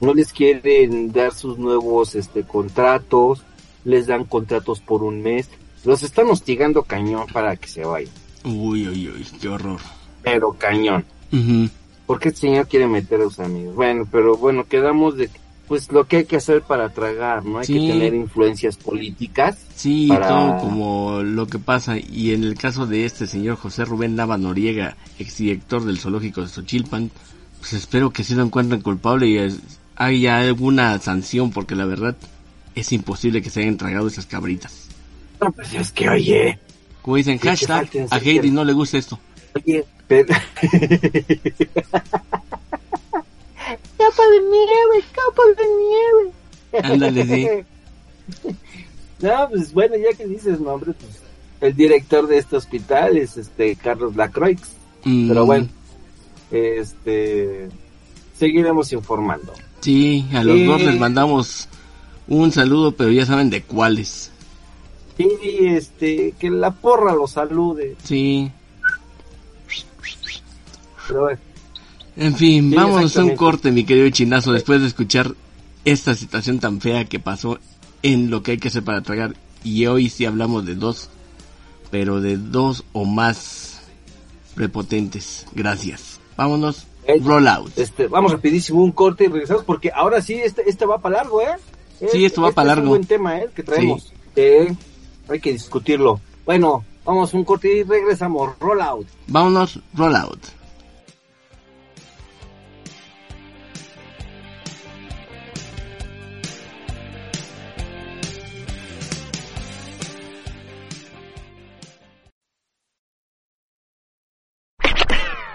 [0.00, 3.42] No les quieren dar sus nuevos este contratos,
[3.84, 5.48] les dan contratos por un mes,
[5.84, 8.12] los están hostigando cañón para que se vayan,
[8.44, 9.80] Uy, uy, uy, qué horror.
[10.22, 11.04] pero cañón.
[11.32, 11.68] Ujú.
[12.06, 13.74] Porque este señor quiere meter a sus amigos.
[13.76, 15.30] Bueno, pero bueno, quedamos de
[15.68, 17.58] pues lo que hay que hacer para tragar, ¿no?
[17.60, 17.74] Hay Sí.
[17.74, 19.56] que tener influencias políticas.
[19.76, 21.96] Sí, Para- todo como lo que pasa.
[21.96, 26.48] Y en el caso de este señor José Rubén Nava Noriega, exdirector del zoológico de
[26.48, 27.12] Xochilpan,
[27.60, 29.60] pues espero que sí lo encuentren culpable y es-
[29.94, 32.16] haya alguna sanción, porque la verdad
[32.74, 34.88] es imposible que se hayan tragado esas cabritas.
[35.40, 36.58] No, pues es que oye,
[37.02, 39.18] Como dicen, Sí, hashtag, a Heidi no le gusta esto.
[39.54, 40.26] oye, pero...
[43.98, 46.32] capa de nieve, capa de nieve.
[46.92, 47.48] Ándale, sí.
[49.20, 51.20] No, pues bueno, ya que dices nombre, pues
[51.60, 54.58] el director de este hospital es este Carlos Lacroix.
[55.04, 55.68] Mm, Pero bueno,
[56.50, 57.68] este
[58.38, 59.52] seguiremos informando.
[59.80, 61.68] Sí, a los dos les mandamos
[62.28, 64.30] un saludo, pero ya saben de cuáles.
[65.28, 67.96] Sí, este, que la porra los salude.
[68.02, 68.50] Sí.
[71.08, 71.38] Pero bueno,
[72.16, 75.34] En fin, Sí, vámonos a un corte, mi querido chinazo, después de escuchar
[75.84, 77.58] esta situación tan fea que pasó
[78.02, 79.34] en lo que hay que hacer para tragar.
[79.64, 81.08] Y hoy sí hablamos de dos,
[81.90, 83.80] pero de dos o más
[84.54, 85.46] prepotentes.
[85.54, 86.20] Gracias.
[86.36, 87.72] Vámonos, Eh, roll out.
[87.76, 91.40] este, vamos rapidísimo un corte y regresamos porque ahora sí, este, este va para largo,
[91.42, 91.46] ¿eh?
[92.12, 92.88] Sí, esto va Este para Es un largo.
[92.90, 93.48] buen tema, ¿eh?
[93.54, 94.12] Que traemos.
[94.36, 94.74] Eh,
[95.32, 96.20] hay que discutirlo.
[96.44, 98.58] Bueno, vamos un corte y regresamos.
[98.58, 99.06] Roll out.
[99.28, 100.60] Vámonos, roll out.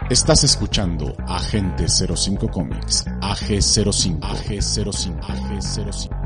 [0.08, 6.25] Estás escuchando Agente 05 Comics, AG05, AG05, AG05.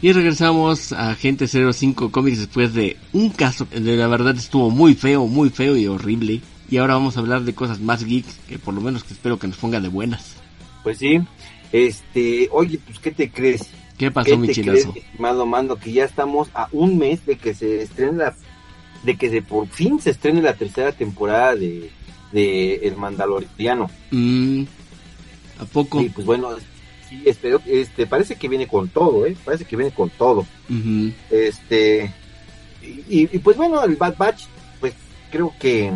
[0.00, 4.94] Y regresamos a Agente 05 Comics después de un caso de la verdad estuvo muy
[4.94, 6.40] feo, muy feo y horrible.
[6.70, 9.38] Y ahora vamos a hablar de cosas más geeks, que por lo menos que espero
[9.38, 10.36] que nos ponga de buenas.
[10.84, 11.20] Pues sí.
[11.72, 13.70] Este, oye, pues, ¿qué te crees?
[13.96, 15.76] ¿Qué pasó, ¿Qué mi crees, estimado Mando?
[15.76, 18.36] Que ya estamos a un mes de que se estrene la,
[19.02, 21.90] de que se, por fin se estrene la tercera temporada de,
[22.30, 23.90] de El Mandaloriano.
[24.12, 24.62] Mm,
[25.60, 26.00] ¿A poco?
[26.00, 26.50] Y pues bueno,
[27.08, 29.36] sí, espero, este, parece que viene con todo, ¿eh?
[29.44, 30.46] Parece que viene con todo.
[31.30, 32.12] Este,
[32.82, 34.44] y, y, pues bueno, el Bad Batch,
[34.80, 34.94] pues
[35.30, 35.92] creo que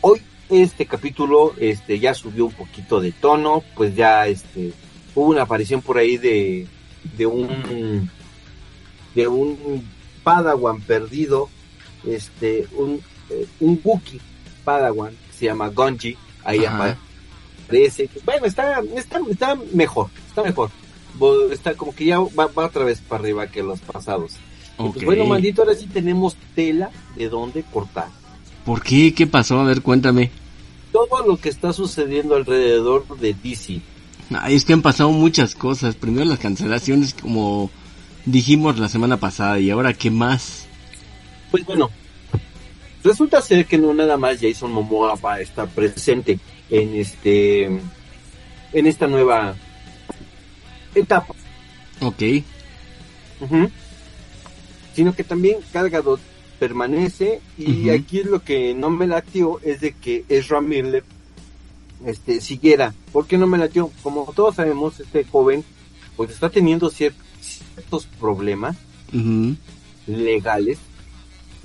[0.00, 4.72] hoy este capítulo, este, ya subió un poquito de tono, pues ya, este,
[5.14, 6.66] hubo una aparición por ahí de,
[7.16, 8.10] de un,
[9.14, 9.84] de un
[10.22, 11.48] Padawan perdido,
[12.06, 14.20] este, un, eh, un Wookiee
[14.64, 20.70] Padawan que se llama Gonji, ahí aparece, bueno, está, está, está mejor, está mejor,
[21.52, 24.32] está como que ya va, va otra vez para arriba que los pasados.
[24.78, 28.08] Y pues bueno, maldito, ahora sí tenemos tela de dónde cortar.
[28.64, 29.12] ¿Por qué?
[29.12, 29.60] ¿Qué pasó?
[29.60, 30.30] A ver, cuéntame.
[30.92, 33.80] Todo lo que está sucediendo alrededor de DC.
[34.30, 35.96] Ay, es que han pasado muchas cosas.
[35.96, 37.70] Primero las cancelaciones, como
[38.24, 40.66] dijimos la semana pasada, y ahora qué más.
[41.50, 41.90] Pues bueno,
[43.02, 46.38] resulta ser que no nada más Jason Momoa va a estar presente
[46.70, 49.56] en este en esta nueva
[50.94, 51.34] etapa,
[52.00, 52.22] Ok.
[54.94, 56.20] Sino que también Gal Gadot
[56.58, 57.92] permanece y Ujú.
[57.98, 61.04] aquí es lo que no me latió es de que Ezra Miller
[62.04, 62.92] este siguiera.
[63.12, 63.90] ¿Por qué no me latió?
[64.02, 65.64] Como todos sabemos, este joven
[66.16, 68.76] pues está teniendo cier- ciertos problemas
[70.06, 70.78] legales.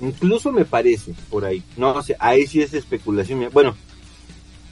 [0.00, 1.62] Incluso me parece por ahí.
[1.76, 3.48] No sé, ahí sí es especulación.
[3.52, 3.76] Bueno,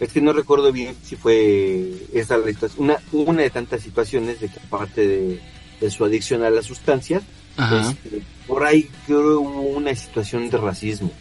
[0.01, 2.85] es que no recuerdo bien si fue esa la situación.
[2.85, 5.41] Una, una de tantas situaciones de que aparte de,
[5.81, 7.23] de su adicción a las sustancias,
[7.57, 11.13] este, por ahí creo hubo una situación de racismo.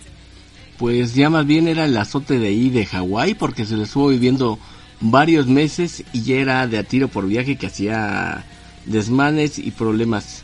[0.78, 4.08] Pues ya más bien era el azote de ahí de Hawái, porque se le estuvo
[4.08, 4.58] viviendo
[5.00, 8.44] varios meses y ya era de a tiro por viaje que hacía
[8.86, 10.44] desmanes y problemas.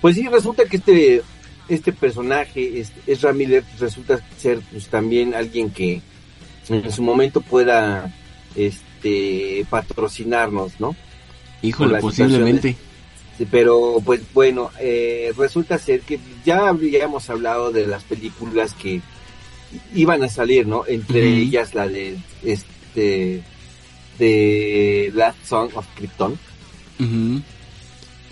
[0.00, 1.22] Pues sí, resulta que este
[1.68, 6.00] este personaje, este, Ezra Miller, resulta ser pues también alguien que
[6.68, 8.12] en su momento pueda
[8.54, 10.96] este patrocinarnos, ¿no?
[11.62, 12.76] Híjole, posiblemente.
[13.38, 19.02] Sí, pero pues bueno, eh, resulta ser que ya habíamos hablado de las películas que
[19.94, 20.84] iban a salir, ¿no?
[20.86, 23.42] Entre ellas la de este
[24.18, 26.38] de Last Song of Krypton.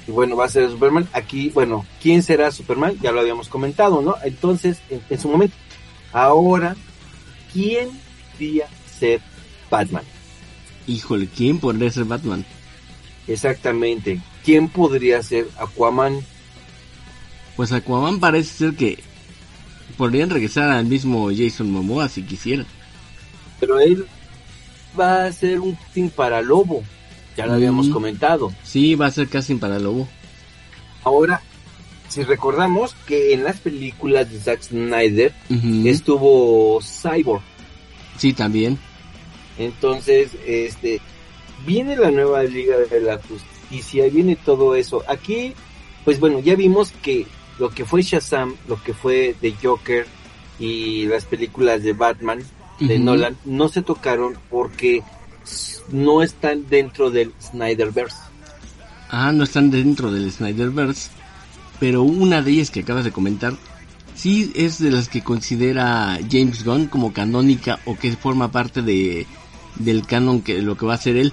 [0.06, 1.08] Y bueno, va a ser Superman.
[1.12, 2.98] Aquí, bueno, ¿quién será Superman?
[3.02, 4.16] Ya lo habíamos comentado, ¿no?
[4.22, 5.56] Entonces, en, en su momento.
[6.12, 6.76] Ahora,
[7.52, 7.90] ¿quién
[8.34, 8.66] podría
[8.98, 9.20] ser
[9.70, 10.02] Batman?
[10.86, 12.44] Híjole, ¿quién podría ser Batman?
[13.26, 14.20] Exactamente.
[14.44, 16.20] ¿Quién podría ser Aquaman?
[17.56, 18.98] Pues Aquaman parece ser que
[19.96, 22.66] podrían regresar al mismo Jason Momoa si quisieran.
[23.60, 24.06] Pero él
[24.98, 26.84] va a ser un team para Lobo.
[27.36, 27.92] Ya lo habíamos Mm.
[27.92, 28.52] comentado.
[28.62, 30.06] Sí, va a ser casting para Lobo.
[31.02, 31.40] Ahora,
[32.08, 35.32] si recordamos que en las películas de Zack Snyder
[35.84, 37.42] estuvo Cyborg.
[38.16, 38.78] Sí, también.
[39.58, 41.00] Entonces, este,
[41.66, 45.02] viene la nueva Liga de la Justicia, viene todo eso.
[45.08, 45.54] Aquí
[46.04, 47.26] pues bueno, ya vimos que
[47.58, 50.06] lo que fue Shazam, lo que fue The Joker
[50.58, 52.42] y las películas de Batman
[52.78, 52.98] de.
[52.98, 55.02] Nolan no se tocaron porque
[55.90, 58.18] no están dentro del Snyderverse.
[59.08, 61.10] Ah, no están dentro del Snyderverse,
[61.80, 63.54] pero una de ellas que acabas de comentar
[64.14, 69.26] sí es de las que considera James Gunn como canónica o que forma parte de
[69.76, 71.32] del canon que lo que va a hacer él.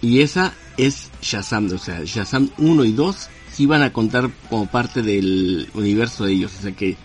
[0.00, 4.66] Y esa es Shazam, o sea, Shazam 1 y 2 sí van a contar como
[4.66, 6.96] parte del universo de ellos, o sea que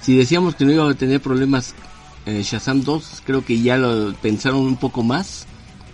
[0.00, 1.74] si decíamos que no iba a tener problemas
[2.26, 5.46] eh, Shazam 2, creo que ya lo pensaron un poco más,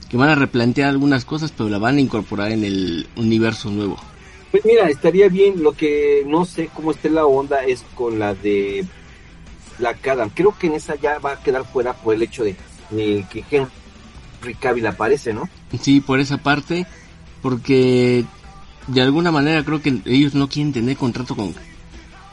[0.09, 3.99] que van a replantear algunas cosas, pero la van a incorporar en el universo nuevo.
[4.57, 8.33] Pues mira, estaría bien, lo que no sé cómo esté la onda es con la
[8.33, 8.87] de
[9.79, 10.31] Black Adam.
[10.31, 12.57] Creo que en esa ya va a quedar fuera por el hecho de,
[12.89, 15.47] de que Henry Cavill aparece, ¿no?
[15.79, 16.87] Sí, por esa parte,
[17.43, 18.25] porque
[18.87, 21.55] de alguna manera creo que ellos no quieren tener contrato con,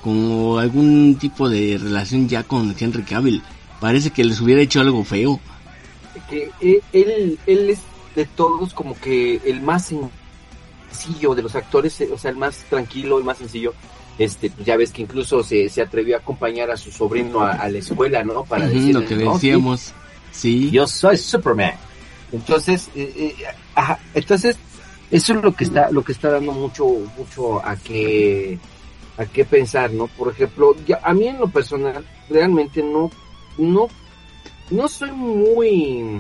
[0.02, 3.44] con algún tipo de relación ya con Henry Cavill.
[3.82, 5.42] Parece que les hubiera hecho algo feo.
[6.30, 7.80] Que él, él, él es
[8.16, 9.92] de todos como que el más
[10.94, 13.74] sencillo de los actores, eh, o sea, el más tranquilo, el más sencillo.
[14.18, 17.54] Este, pues ya ves que incluso se, se atrevió a acompañar a su sobrino a,
[17.54, 18.44] a la escuela, ¿no?
[18.46, 19.94] Para Ujú, decirle, lo que "No, sí, decíamos.
[20.32, 20.72] Sí.
[20.72, 21.74] yo soy Superman.
[22.32, 23.36] Entonces, eh, eh,
[23.76, 24.56] ajá, entonces
[25.12, 26.86] eso es lo que está, lo que está dando mucho,
[27.18, 28.58] mucho a que,
[29.18, 30.08] a qué pensar, ¿no?
[30.08, 33.12] Por ejemplo, ya, a mí en lo personal realmente no,
[33.58, 33.88] no,
[34.72, 36.20] no soy muy,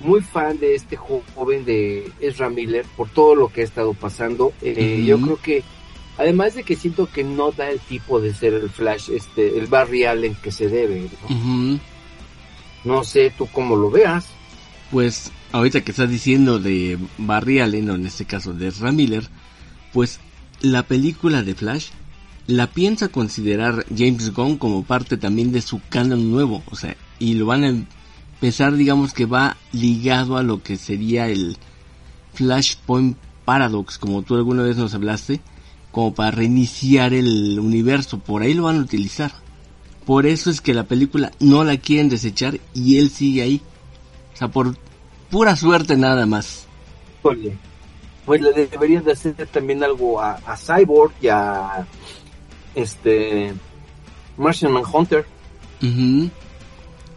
[0.00, 3.94] muy fan de este jo- joven de Ezra Miller por todo lo que ha estado
[3.94, 4.52] pasando.
[4.62, 5.02] Eh.
[5.06, 5.62] Yo creo que
[6.18, 9.66] además de que siento que no da el tipo de ser el Flash, este, el
[9.66, 11.08] Barry Allen que se debe.
[11.28, 11.80] ¿no?
[12.84, 14.26] No sé tú cómo lo veas.
[14.90, 19.26] Pues ahorita que estás diciendo de Barry Allen, o en este caso de Ezra Miller,
[19.92, 20.20] pues
[20.60, 21.88] la película de Flash
[22.46, 27.34] la piensa considerar James Gunn como parte también de su canon nuevo, o sea, y
[27.34, 27.74] lo van a
[28.44, 31.56] empezar, digamos que va ligado a lo que sería el
[32.34, 33.16] Flashpoint
[33.46, 35.40] Paradox, como tú alguna vez nos hablaste,
[35.90, 39.32] como para reiniciar el universo, por ahí lo van a utilizar.
[40.04, 43.62] Por eso es que la película no la quieren desechar y él sigue ahí.
[44.34, 44.76] O sea, por
[45.30, 46.66] pura suerte nada más.
[48.26, 51.86] Pues le deberían de hacer también algo a, a Cyborg y a
[52.74, 53.54] este
[54.36, 55.24] Martian Manhunter.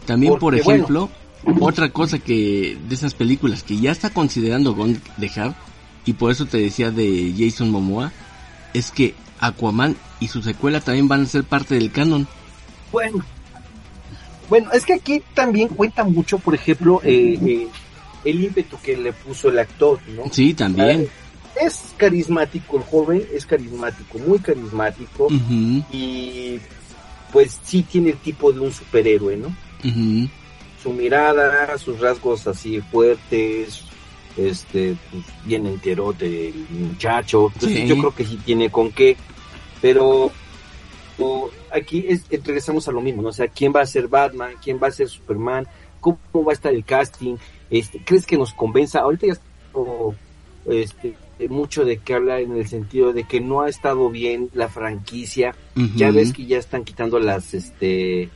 [0.07, 1.09] También, por ejemplo,
[1.59, 5.53] otra cosa que de esas películas que ya está considerando Gon dejar,
[6.05, 8.13] y por eso te decía de Jason Momoa,
[8.73, 12.25] es que Aquaman y su secuela también van a ser parte del canon.
[12.91, 13.23] Bueno,
[14.49, 17.67] bueno, es que aquí también cuenta mucho, por ejemplo, eh, eh,
[18.23, 20.23] el ímpetu que le puso el actor, ¿no?
[20.31, 21.09] Sí, también.
[21.61, 25.27] Es carismático el joven, es carismático, muy carismático
[25.91, 26.59] y
[27.33, 29.53] pues sí tiene el tipo de un superhéroe, ¿no?
[30.81, 33.83] Su mirada, sus rasgos así fuertes,
[34.37, 37.51] este, pues bien enterote el muchacho.
[37.53, 37.87] Entonces Sí.
[37.87, 39.17] yo creo que sí tiene con qué,
[39.81, 40.31] pero
[41.19, 43.29] o, aquí es, regresamos a lo mismo, ¿no?
[43.29, 44.53] O sea, ¿quién va a ser Batman?
[44.63, 45.67] ¿Quién va a ser Superman?
[45.99, 47.37] ¿Cómo va a estar el casting?
[47.69, 48.99] Este, ¿Crees que nos convenza?
[48.99, 49.33] Ahorita ya
[49.73, 50.13] o,
[50.67, 51.15] este,
[51.49, 55.55] mucho de que hablar en el sentido de que no ha estado bien la franquicia.
[55.95, 58.29] Ya ves que ya están quitando las, este,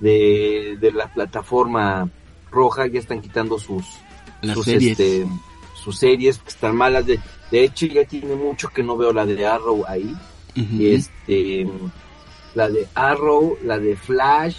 [0.00, 2.08] de, de la plataforma
[2.50, 3.84] roja, ya están quitando sus,
[4.42, 4.92] Las sus, series.
[4.92, 5.26] este,
[5.82, 7.06] sus series que están malas.
[7.06, 7.18] De,
[7.50, 10.14] de hecho, ya tiene mucho que no veo la de Arrow ahí.
[10.54, 11.66] Y este,
[12.54, 14.56] la de Arrow, la de Flash.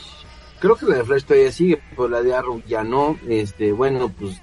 [0.60, 3.18] Creo que la de Flash todavía sigue, pero la de Arrow ya no.
[3.30, 4.42] Este, bueno, pues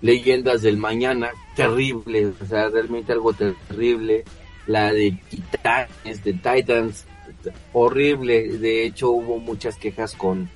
[0.00, 4.24] Leyendas del Mañana, terrible, o sea, realmente algo terrible.
[4.66, 7.04] La de Titanes, de Titans,
[7.72, 8.58] horrible.
[8.58, 10.48] De hecho, hubo muchas quejas con,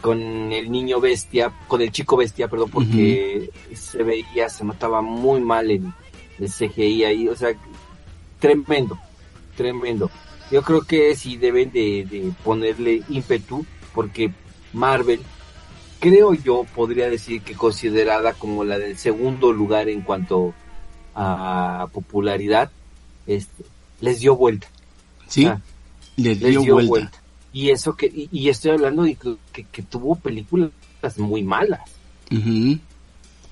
[0.00, 0.20] con
[0.52, 5.70] el niño bestia, con el chico bestia, perdón, porque se veía, se notaba muy mal
[5.70, 5.92] el,
[6.38, 7.50] el CGI ahí, o sea,
[8.38, 8.98] tremendo,
[9.56, 10.10] tremendo.
[10.50, 13.64] Yo creo que sí deben de, de ponerle ímpetu,
[13.94, 14.32] porque
[14.72, 15.20] Marvel,
[16.00, 20.52] creo yo, podría decir que considerada como la del segundo lugar en cuanto
[21.14, 22.70] a popularidad,
[23.26, 23.64] este,
[24.00, 24.66] les dio vuelta.
[25.28, 25.60] Sí, Ah,
[26.16, 26.88] les les dio, dio vuelta.
[26.90, 27.22] vuelta.
[27.52, 29.14] Y eso que, y, y estoy hablando de
[29.52, 30.70] que, que- tuvo películas
[31.18, 31.80] muy malas.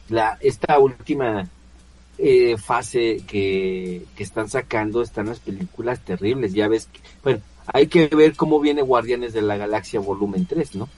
[0.08, 1.48] La, esta última
[2.18, 6.52] eh, fase que, que están sacando están las películas terribles.
[6.52, 7.40] Ya ves, que- bueno,
[7.72, 10.88] hay que ver cómo viene Guardianes de la Galaxia volumen 3, ¿no?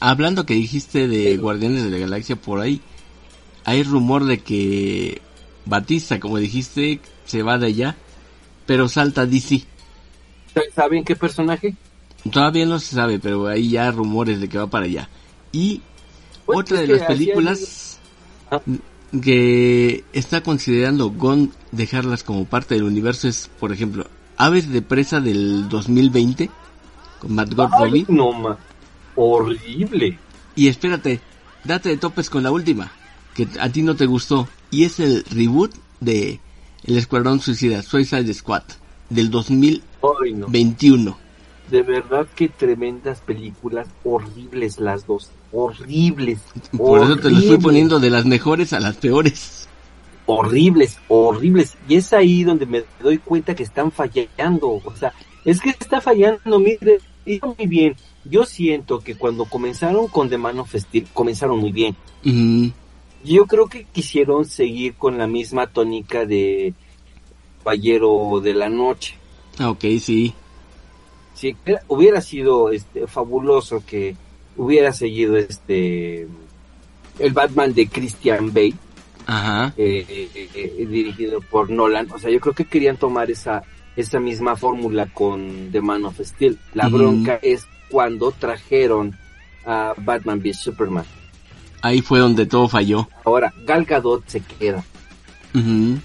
[0.00, 2.80] Hablando que dijiste de Pero- Guardianes de la Galaxia por ahí,
[3.64, 5.20] hay rumor de que
[5.66, 7.96] Batista, como dijiste, se va de allá
[8.66, 9.62] pero salta DC.
[10.74, 11.74] ¿Saben qué personaje?
[12.30, 15.08] Todavía no se sabe, pero hay ya rumores de que va para allá.
[15.52, 15.82] Y
[16.46, 17.98] Pues, otra de las películas
[18.50, 18.60] Ah.
[19.22, 25.20] que está considerando Gon dejarlas como parte del universo es, por ejemplo, Aves de Presa
[25.20, 26.50] del 2020
[27.20, 28.04] con Matt Robbie.
[28.08, 28.58] no, ma.
[29.16, 30.18] Horrible.
[30.56, 31.20] Y espérate,
[31.64, 32.92] date de topes con la última,
[33.34, 36.40] que a ti no te gustó, y es el reboot de
[36.84, 38.62] El Escuadrón Suicida, Suicide Squad,
[39.10, 39.93] del 2021.
[40.22, 40.46] Ay, no.
[41.70, 46.40] De verdad que tremendas películas, horribles las dos, horribles.
[46.76, 49.66] Por eso te estoy horribles, poniendo de las mejores a las peores.
[50.26, 51.76] Horribles, horribles.
[51.88, 54.80] Y es ahí donde me doy cuenta que están fallando.
[54.84, 55.12] O sea,
[55.44, 56.98] es que está fallando, mire,
[57.42, 57.96] muy bien.
[58.24, 61.96] Yo siento que cuando comenzaron con The Man of Steel, comenzaron muy bien.
[63.24, 66.74] Yo creo que quisieron seguir con la misma tónica de
[67.58, 69.16] Caballero de la Noche.
[69.58, 70.34] Ah, ok, sí.
[71.34, 74.16] Si era- hubiera sido este, fabuloso que
[74.56, 76.28] hubiera seguido este
[77.18, 78.74] el Batman de Christian Bale,
[79.26, 79.72] Ajá.
[79.76, 82.08] eh, eh, eh, dirigido por Nolan.
[82.12, 83.62] O sea, yo creo que querían tomar esa,
[83.96, 86.58] esa misma fórmula con The Man of Steel.
[86.74, 89.16] La bronca es cuando trajeron
[89.64, 91.04] a Batman v Superman.
[91.82, 93.08] Ahí fue donde todo falló.
[93.24, 94.84] Ahora, Gal Gadot se queda.
[95.54, 95.98] Ujú.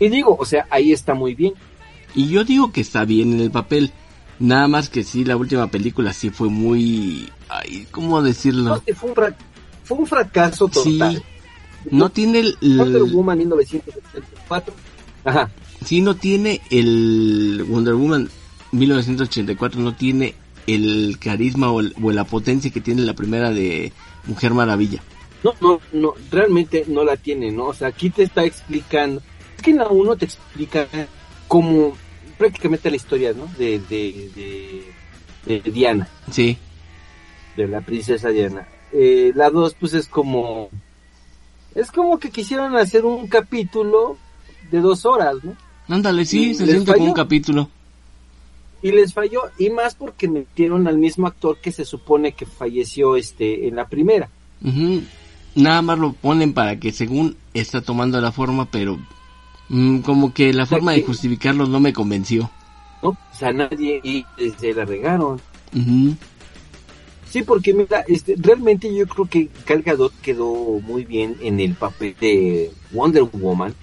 [0.00, 1.52] Y digo, o sea, ahí está muy bien.
[2.14, 3.92] Y yo digo que está bien en el papel.
[4.38, 7.28] Nada más que sí, la última película sí fue muy...
[7.48, 8.82] Ay, ¿cómo No, decirlo?
[8.96, 9.36] fue, un fra-
[9.84, 10.98] fue un fracaso Sí.
[10.98, 11.22] total.
[11.90, 12.56] No tiene el...
[12.78, 14.74] Wonder Woman 1974.
[15.24, 15.50] Ajá.
[15.84, 18.28] Sí, no tiene el Wonder Woman
[18.72, 20.34] 1984, no tiene
[20.66, 23.92] el carisma o, el- o la potencia que tiene la primera de
[24.26, 25.02] Mujer Maravilla.
[25.44, 27.66] No, no, no, realmente no la tiene, ¿no?
[27.66, 29.20] O sea, aquí te está explicando.
[29.56, 30.86] Es que en la 1 te explica
[31.48, 31.94] como
[32.42, 33.46] prácticamente la historia, ¿no?
[33.56, 34.82] De, de,
[35.46, 36.58] de, de Diana, Sí,
[37.56, 38.66] de la princesa Diana.
[38.92, 40.68] Eh, la 2, pues es como.
[41.76, 44.16] Es como que quisieron hacer un capítulo
[44.72, 45.56] de dos horas, ¿no?
[45.88, 47.68] ándale, sí, ¿Y se siente como un capítulo.
[48.82, 53.14] Y les falló, y más porque metieron al mismo actor que se supone que falleció
[53.14, 54.28] este en la primera.
[55.54, 58.98] Nada más lo ponen para que según está tomando la forma, pero
[59.72, 62.48] mm, como que la forma de justificarlo no me convenció.
[63.02, 63.08] ¿no?
[63.10, 64.24] O sea, nadie y
[64.60, 65.40] se la regaron.
[67.28, 71.74] Sí, porque mira, este, realmente yo creo que Gal Gadot quedó muy bien en el
[71.74, 73.74] papel de Wonder Woman,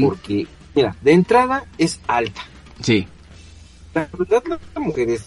[0.00, 2.42] porque, mira, de entrada es alta.
[2.80, 3.06] Sí,
[3.94, 4.42] La verdad,
[4.74, 5.24] la mujer es,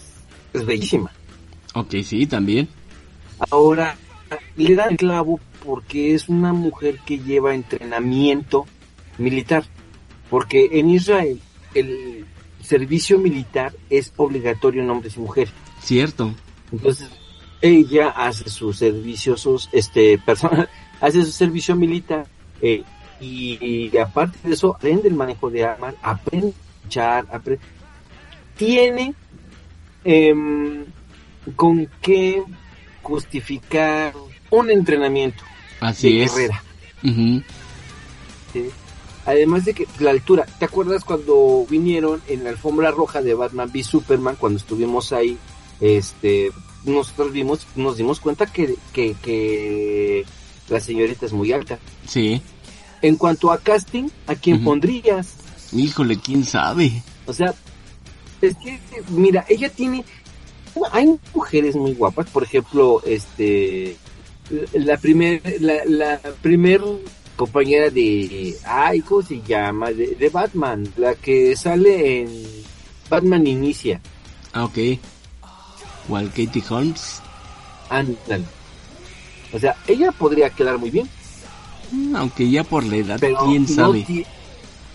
[0.52, 1.10] es bellísima.
[1.74, 2.68] ok, sí, también.
[3.50, 3.96] Ahora,
[4.56, 8.66] le dan el clavo porque es una mujer que lleva entrenamiento
[9.16, 9.64] militar.
[10.30, 11.40] Porque en Israel
[11.74, 12.24] el
[12.62, 15.52] servicio militar es obligatorio en hombres y mujeres.
[15.82, 16.32] Cierto.
[16.72, 17.08] Entonces,
[17.60, 20.68] ella hace su servicio, sus, este, persona,
[21.00, 22.26] hace su servicio militar,
[22.62, 22.82] eh,
[23.20, 23.58] y,
[23.92, 27.64] y aparte de eso, aprende el manejo de armas, aprende a luchar, aprende,
[28.56, 29.14] tiene,
[30.04, 30.84] em,
[31.56, 32.42] con qué
[33.02, 34.14] justificar
[34.50, 35.42] un entrenamiento
[35.80, 36.34] Así de es.
[36.34, 36.62] guerrera.
[37.02, 37.42] Ujú.
[38.52, 38.70] ¿sí?
[39.30, 43.70] Además de que la altura, ¿te acuerdas cuando vinieron en la alfombra roja de Batman
[43.72, 45.38] v Superman, cuando estuvimos ahí,
[45.80, 46.50] este,
[46.84, 50.24] nosotros vimos, nos dimos cuenta que, que, que
[50.68, 51.78] la señorita es muy alta.
[52.08, 52.42] Sí.
[53.02, 55.36] En cuanto a casting, ¿a quién pondrías?
[55.72, 57.00] Híjole, quién sabe.
[57.26, 57.54] O sea,
[58.42, 60.04] es que, mira, ella tiene,
[60.90, 63.96] hay mujeres muy guapas, por ejemplo, este,
[64.72, 66.82] la primer, la, la primer
[67.44, 69.90] compañera de, ay, ¿cómo se llama?
[69.92, 72.28] De, de Batman, la que sale en
[73.08, 73.98] Batman Inicia,
[74.52, 74.78] Ah, ok.
[76.06, 77.22] ¿Cuál Katie Holmes?
[77.88, 78.44] ándale.
[79.54, 81.08] O sea, ella podría quedar muy bien,
[81.92, 84.06] Mm, Aunque ya por la edad, pero quién no sabe.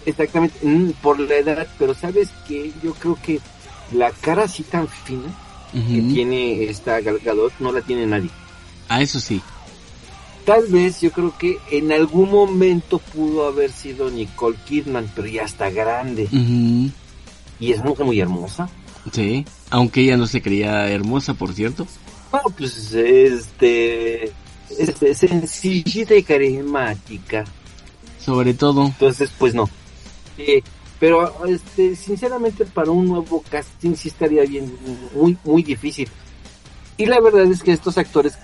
[0.06, 3.42] exactamente, mm, por la edad, pero sabes que yo creo que
[3.92, 5.28] la cara así tan fina
[5.74, 8.30] que tiene esta Gal Gadot no la tiene nadie.
[8.88, 9.42] Ah, eso sí.
[10.46, 15.44] Tal vez yo creo que en algún momento pudo haber sido Nicole Kidman, pero ya
[15.44, 16.30] está grande
[17.60, 18.70] y es muy, muy hermosa.
[19.12, 19.46] Sí.
[19.70, 21.88] Aunque ella no se creía hermosa, por cierto.
[22.32, 24.32] Bueno, pues este,
[24.78, 27.46] este sencillita y carismática.
[28.24, 28.86] Sobre todo.
[28.86, 29.70] Entonces, pues no.
[30.38, 30.62] Eh,
[31.00, 34.76] pero este, sinceramente para un nuevo casting sí estaría bien,
[35.14, 36.10] muy, muy difícil.
[36.98, 38.38] Y la verdad es que estos actores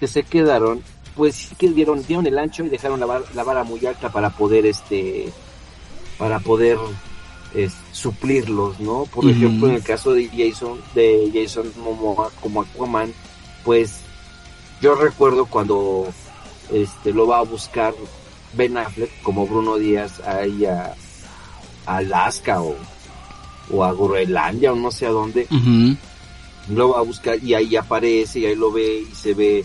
[0.00, 0.82] que se quedaron,
[1.16, 4.30] pues sí que dieron, dieron el ancho y dejaron la, la vara muy alta para
[4.30, 5.32] poder, este,
[6.18, 6.78] para poder
[7.54, 9.04] es, suplirlos, ¿no?
[9.06, 13.12] Por ejemplo, en el caso de Jason, de Jason Momoa como Aquaman,
[13.64, 14.00] pues
[14.80, 16.06] yo recuerdo cuando
[16.72, 17.94] este lo va a buscar
[18.54, 20.94] Ben Affleck como Bruno Díaz ahí a,
[21.86, 22.76] a Alaska o,
[23.70, 25.46] o a Groenlandia o no sé a dónde,
[26.68, 29.64] lo va a buscar y ahí aparece y ahí lo ve y se ve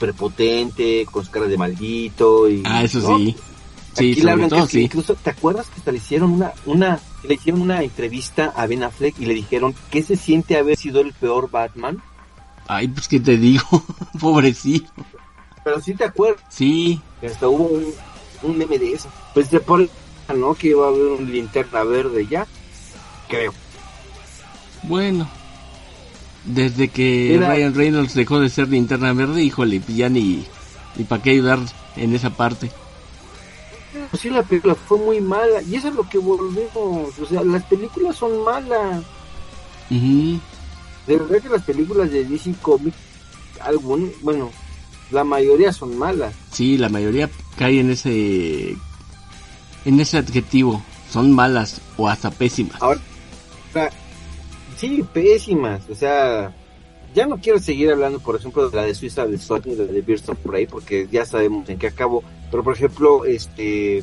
[0.00, 3.18] prepotente, con su cara de maldito y Ah, eso ¿no?
[3.18, 3.36] sí.
[3.92, 4.80] Sí, Aquí que todo es que sí.
[4.82, 8.84] incluso, ¿te acuerdas que hasta le hicieron una, una, le hicieron una entrevista a Ben
[8.84, 12.00] Affleck y le dijeron qué se siente haber sido el peor Batman?
[12.68, 13.64] Ay, pues qué te digo,
[14.20, 14.90] pobrecito.
[15.64, 17.86] Pero sí te acuerdas, Sí, que hasta hubo un,
[18.44, 19.08] un meme de eso.
[19.34, 19.88] Pues se pone,
[20.36, 20.54] ¿no?
[20.54, 22.46] Que iba a haber un linterna verde ya,
[23.28, 23.52] creo.
[24.84, 25.28] bueno.
[26.44, 30.44] Desde que Era- Ryan Reynolds dejó de ser linterna verde, híjole, ya ni,
[30.96, 31.58] ni para qué ayudar
[31.96, 32.70] en esa parte.
[34.10, 37.18] Pues sí, la película fue muy mala y eso es lo que volvemos.
[37.18, 39.02] O sea, las películas son malas.
[39.90, 40.38] Ujú.
[41.06, 42.96] De verdad que las películas de DC Comics,
[43.60, 44.50] algún, bueno,
[45.10, 46.32] la mayoría son malas.
[46.52, 47.28] Sí, la mayoría
[47.58, 48.76] cae en ese
[49.84, 50.82] en ese adjetivo.
[51.12, 52.80] Son malas o hasta pésimas.
[52.80, 53.00] Ahora,
[54.80, 55.82] sí, pésimas.
[55.90, 56.54] O sea,
[57.14, 59.92] ya no quiero seguir hablando, por ejemplo, de la de Suiza de Sony, de la
[59.92, 62.24] de Birds of Prey, porque ya sabemos en qué acabó.
[62.50, 64.02] Pero, por ejemplo, este,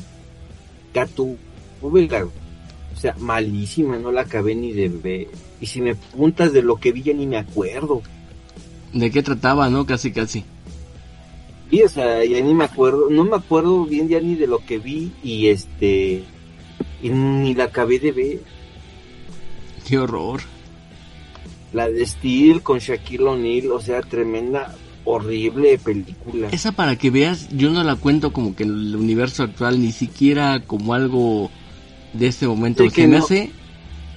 [0.94, 5.26] Gatúbela, o sea, malísima, no la acabé ni de ver.
[5.60, 8.02] Y si me preguntas de lo que vi, ya ni me acuerdo.
[8.92, 9.84] ¿De qué trataba, no?
[9.84, 10.44] Casi, casi.
[11.70, 14.64] Y, o sea, ya ni me acuerdo, no me acuerdo bien ya ni de lo
[14.64, 16.24] que vi y este,
[17.02, 18.40] y ni la acabé de ver.
[19.86, 20.40] Qué horror.
[21.72, 26.48] La de Steel con Shaquille O'Neal, o sea, tremenda, horrible película.
[26.50, 29.92] Esa para que veas, yo no la cuento como que en el universo actual, ni
[29.92, 31.50] siquiera como algo
[32.12, 32.84] de este momento.
[32.84, 33.24] Sí, se me no.
[33.24, 33.50] hace,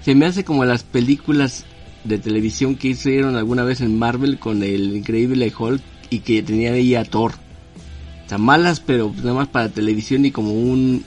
[0.01, 1.65] se me hace como las películas
[2.03, 6.73] de televisión que hicieron alguna vez en Marvel con el increíble Hulk y que tenía
[6.73, 7.33] ahí a Thor.
[8.25, 11.03] O sea, malas, pero nada más para televisión y como un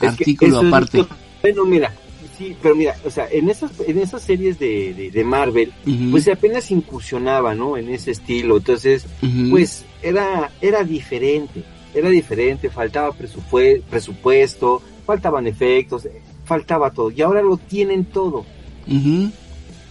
[0.00, 1.04] Es artículo es aparte.
[1.42, 1.92] Bueno, mira,
[2.38, 6.10] sí, pero mira, o sea, en esas, en esas series de, de, de Marvel, Ujú,
[6.12, 7.76] pues apenas incursionaba, ¿no?
[7.76, 9.04] En ese estilo, entonces,
[9.50, 11.64] pues era, era diferente,
[11.94, 16.08] era diferente, faltaba presupue- presupuesto, faltaban efectos,
[16.44, 18.46] faltaba todo, y ahora lo tienen todo.
[18.86, 19.30] Ujú.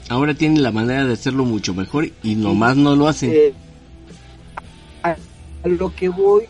[0.10, 3.30] Ahora tienen la manera de hacerlo mucho mejor y nomás no lo hacen.
[3.34, 3.54] Eh,
[5.04, 5.10] a,
[5.64, 6.46] a lo que voy,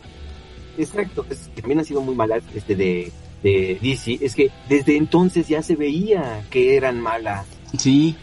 [0.78, 3.12] exacto, es también ha sido muy malas este de,
[3.44, 7.46] de DC, es que desde entonces ya se veía que eran malas,
[7.78, 8.16] Sí,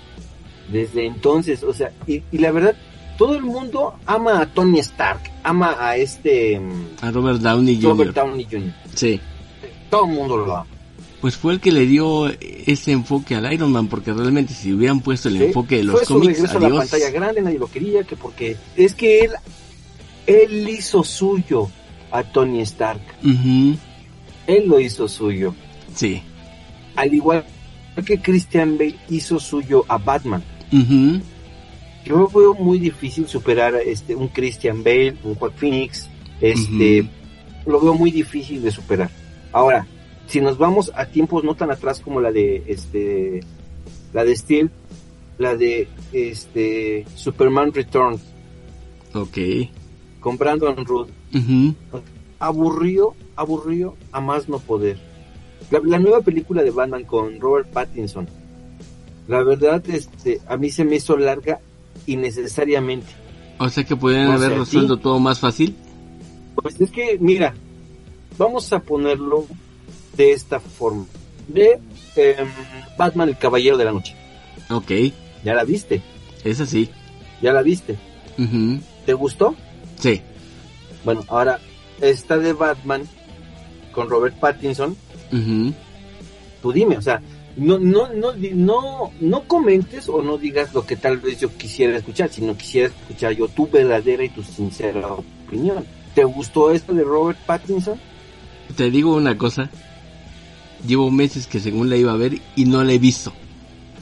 [0.70, 2.74] desde entonces, o sea, y, y la verdad,
[3.18, 7.90] todo el mundo ama a Tony Stark, ama a este mm, a Robert Downey Jr.
[7.90, 9.20] Robert Downey Jr., Sí.
[9.90, 10.66] todo el mundo lo ama.
[11.20, 12.28] Pues fue el que le dio
[12.66, 15.44] ese enfoque al Iron Man, porque realmente si hubieran puesto el ¿sí?
[15.44, 18.14] enfoque de los Fue su cómics, regreso a la pantalla grande, nadie lo quería, que
[18.16, 19.30] porque es que él,
[20.26, 21.68] él hizo suyo
[22.10, 23.76] a Tony Stark, Ujú,
[24.46, 25.54] él lo hizo suyo.
[25.94, 26.22] Sí.
[26.96, 27.44] al igual
[28.04, 30.42] que Christian Bale hizo suyo a Batman.
[30.72, 31.20] Ujú,
[32.04, 36.08] Yo veo muy difícil superar a este un Christian Bale, un Joaquin Phoenix,
[36.40, 37.06] este
[37.66, 39.10] lo veo muy difícil de superar.
[39.52, 39.86] Ahora,
[40.26, 43.40] si nos vamos a tiempos no tan atrás como la de este
[44.12, 44.70] la de Steel,
[45.38, 48.20] la de este Superman Returns
[49.14, 49.38] Ok.
[50.20, 51.74] con Brandon Root, Ujú,
[52.40, 54.98] aburrió, aburrió a más no poder.
[55.70, 58.28] La, la nueva película de Batman con Robert Pattinson,
[59.28, 61.60] la verdad, este, a mí se me hizo larga
[62.06, 63.06] innecesariamente.
[63.58, 65.02] O sea que podrían haber sea, resuelto sí.
[65.02, 65.74] todo más fácil.
[66.56, 67.54] Pues es que, mira,
[68.36, 69.46] vamos a ponerlo
[70.16, 71.06] de esta forma.
[71.48, 71.78] De
[72.16, 72.48] em,
[72.98, 74.14] Batman, el Caballero de la Noche.
[74.70, 74.90] Ok,
[75.44, 76.02] Ya la viste,
[76.42, 76.88] es así.
[77.42, 77.96] ya la viste.
[79.06, 79.54] ¿Te gustó?
[79.98, 80.20] Sí.
[81.04, 81.60] Bueno, ahora,
[82.00, 83.02] esta de Batman
[83.94, 84.96] con Robert Pattinson,
[86.60, 87.22] tú dime, o sea,
[87.56, 91.96] no, no, no, no, no comentes o no digas lo que tal vez yo quisiera
[91.96, 95.84] escuchar, sino quisiera escuchar yo tu verdadera y tu sincera opinión.
[96.14, 97.98] ¿Te gustó esto de Robert Pattinson?
[98.76, 99.70] Te digo una cosa.
[100.86, 103.32] Llevo meses que según la iba a ver y no la he visto.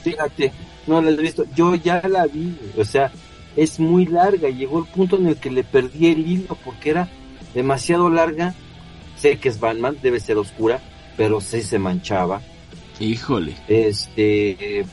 [0.03, 0.53] Fíjate,
[0.86, 3.12] no la he visto, yo ya la vi, o sea,
[3.57, 7.09] es muy larga, llegó el punto en el que le perdí el hilo porque era
[7.55, 8.55] demasiado larga.
[9.23, 10.81] Sé que es Batman, debe ser oscura,
[11.16, 12.43] pero sí se manchaba.
[12.99, 13.55] Híjole.
[13.68, 14.85] Este,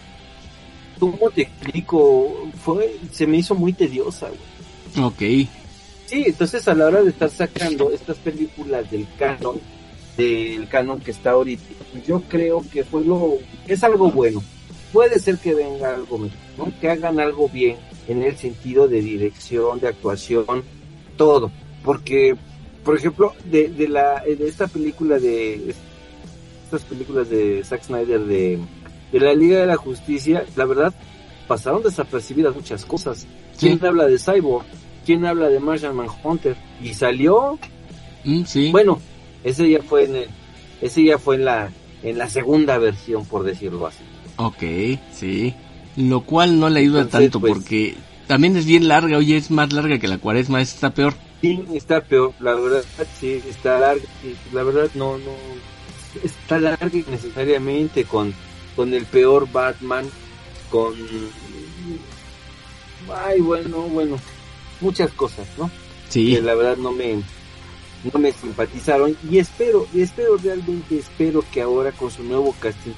[1.00, 2.48] ¿cómo te explico?
[2.64, 5.08] Fue, se me hizo muy tediosa, güey.
[5.08, 5.50] Ok.
[6.06, 9.60] Sí, entonces a la hora de estar sacando estas películas del canon,
[10.16, 11.64] del canon que está ahorita.
[12.08, 14.44] Yo creo que fue lo, es algo bueno.
[14.94, 16.72] Puede ser que venga algo mejor, ¿no?
[16.80, 17.78] que hagan algo bien
[18.08, 20.46] en el sentido de dirección, de actuación,
[21.18, 21.50] todo.
[21.84, 22.36] Porque,
[22.84, 25.74] por ejemplo, de, de la, de esta película de,
[26.66, 28.60] estas películas de Zack Snyder de,
[29.12, 30.94] de la Liga de la Justicia, la verdad,
[31.48, 33.26] pasaron desapercibidas muchas cosas.
[33.60, 34.66] ¿Quién habla de Cyborg?
[35.06, 36.56] ¿Quién habla de Martian Manhunter?
[36.82, 37.58] Y salió,
[38.26, 38.70] Mm, sí.
[38.72, 39.00] bueno,
[39.44, 40.26] ese ya fue en el,
[40.82, 41.72] ese ya fue en la,
[42.04, 44.04] en la segunda versión, por decirlo así.
[44.36, 45.54] Ok, sí.
[45.98, 47.96] Lo cual no le ayuda Entonces, tanto pues- porque
[48.28, 51.14] también es bien larga, oye, es más larga que la cuaresma, esta está peor.
[51.42, 52.84] Sí, está peor, la verdad,
[53.20, 54.04] sí, está larga,
[54.52, 55.32] la verdad no, no,
[56.22, 58.34] está larga necesariamente con,
[58.76, 60.10] con el peor Batman,
[60.70, 60.94] con,
[63.26, 64.18] ay, bueno, bueno,
[64.82, 65.70] muchas cosas, ¿no?
[66.10, 67.16] Sí, Que la verdad no me,
[68.12, 72.92] no me simpatizaron y espero, y espero realmente, espero que ahora con su nuevo casting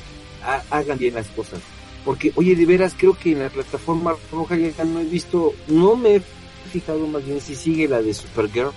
[0.43, 1.59] ha- hagan bien las cosas.
[2.03, 5.95] Porque, oye, de veras, creo que en la plataforma roja ya no he visto, no
[5.95, 6.21] me he
[6.69, 8.71] fijado más bien si sigue la de Supergirl,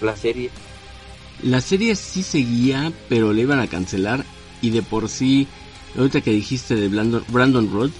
[0.00, 0.50] la serie.
[1.42, 4.24] la serie sí seguía, pero le iban a cancelar
[4.62, 5.46] y de por sí,
[5.96, 7.90] ahorita que dijiste de Brandon, Brandon Road,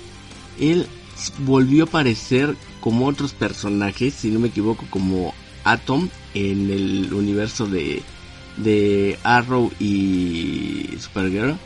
[0.59, 0.87] él
[1.39, 5.35] volvió a aparecer como otros personajes, si no me equivoco, como
[5.65, 8.03] Atom en el universo de,
[8.57, 11.57] de Arrow y Supergirl.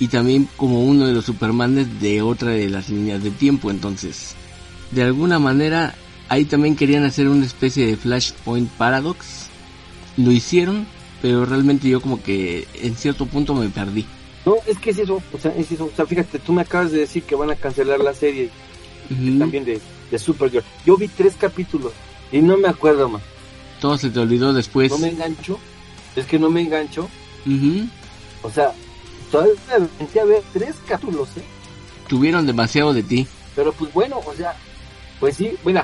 [0.00, 3.70] Y también como uno de los Supermanes de otra de las líneas de tiempo.
[3.70, 4.34] Entonces,
[4.90, 5.94] de alguna manera,
[6.28, 9.48] ahí también querían hacer una especie de Flashpoint Paradox.
[10.16, 10.86] Lo hicieron,
[11.22, 14.06] pero realmente yo como que en cierto punto me perdí.
[14.46, 16.92] No, es que es eso, o sea, es eso, o sea, fíjate, tú me acabas
[16.92, 18.50] de decir que van a cancelar la serie
[19.10, 19.38] Ujú.
[19.38, 20.64] también de, de Supergirl.
[20.84, 21.92] Yo vi tres capítulos
[22.30, 23.22] y no me acuerdo más.
[23.80, 24.90] Todo se te olvidó después.
[24.90, 25.58] No me engancho,
[26.14, 27.08] es que no me engancho,
[28.42, 28.72] o sea,
[29.30, 31.42] todavía me aventé a ver tres capítulos, ¿eh?
[32.08, 33.26] Tuvieron demasiado de ti.
[33.56, 34.54] Pero pues bueno, o sea,
[35.20, 35.82] pues sí, bueno,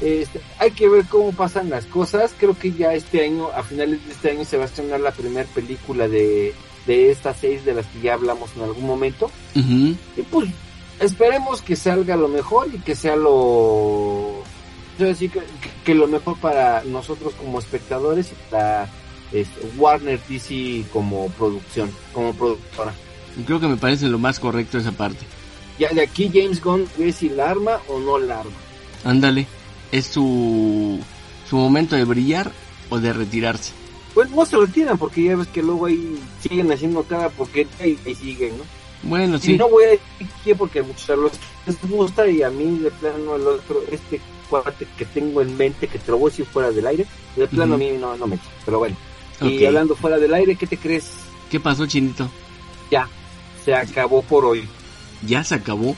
[0.00, 2.32] este, hay que ver cómo pasan las cosas.
[2.38, 5.12] Creo que ya este año, a finales de este año, se va a estrenar la
[5.12, 6.54] primera película de,
[6.86, 9.30] de estas seis de las que ya hablamos en algún momento.
[9.54, 10.50] Y pues
[10.98, 14.42] esperemos que salga lo mejor y que sea lo...
[14.98, 15.40] Yo decir que,
[15.84, 18.88] que lo mejor para nosotros como espectadores y para
[19.32, 22.92] este, Warner DC como producción, como productora.
[23.46, 25.24] Creo que me parece lo más correcto esa parte.
[25.78, 28.52] Ya de aquí James Gunn ve si la arma o no la arma.
[29.04, 29.46] Ándale.
[29.92, 30.98] Es su,
[31.48, 32.52] su momento de brillar
[32.88, 33.72] o de retirarse.
[34.14, 38.14] Pues no se retiran porque ya ves que luego ahí siguen haciendo cada porquería y
[38.14, 38.64] siguen, ¿no?
[39.02, 39.56] Bueno, Y sí.
[39.56, 41.32] no voy a decir porque a muchos a los
[41.66, 44.20] les gusta y a mí de plano el otro, este
[44.50, 47.46] cuate que tengo en mente que te lo voy a decir fuera del aire, de
[47.46, 48.96] plano a mí no, no me echa, pero bueno.
[49.40, 51.12] Y hablando fuera del aire, ¿qué te crees?
[51.50, 52.28] ¿Qué pasó, Chinito?
[52.90, 53.08] Ya,
[53.64, 54.68] se acabó por hoy,
[55.26, 55.94] ¿Ya se acabó?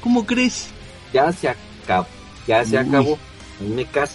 [0.00, 0.68] ¿Cómo crees?
[1.12, 2.06] ya se acabó,
[2.46, 2.88] ya se Uy.
[2.88, 3.18] acabó.
[3.74, 4.14] Me caso.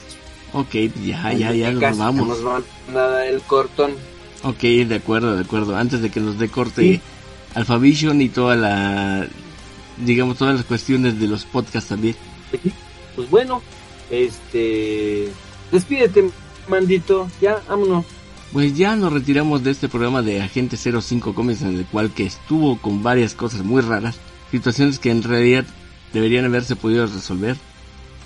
[0.53, 0.73] Ok,
[1.05, 2.28] ya, ya, ya nos vamos.
[2.28, 2.63] Nos van
[2.95, 3.91] a dar el cortón.
[4.43, 5.75] Ok, de acuerdo, de acuerdo.
[5.75, 7.01] Antes de que nos dé corte Sí.
[7.55, 9.28] Alphavision y toda la,
[9.97, 12.15] digamos, todas las cuestiones de los podcasts también.
[13.15, 13.61] Pues bueno,
[14.11, 15.30] este,
[15.71, 16.30] despídete,
[16.67, 18.05] mandito, ya, vámonos.
[18.53, 22.25] Pues ya nos retiramos de este programa de Agente 05 Comics en el cual que
[22.25, 24.17] estuvo con varias cosas muy raras,
[24.51, 25.65] situaciones que en realidad
[26.13, 27.57] deberían haberse podido resolver,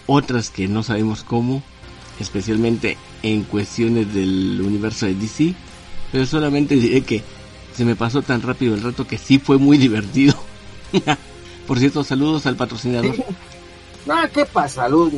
[0.07, 1.61] otras que no sabemos cómo,
[2.19, 5.53] especialmente en cuestiones del universo de DC,
[6.11, 7.21] pero solamente diré que
[7.75, 10.35] se me pasó tan rápido el rato que sí fue muy divertido.
[11.67, 13.15] Por cierto, saludos al patrocinador.
[14.03, 15.13] No, ¿qué pasa, Luz?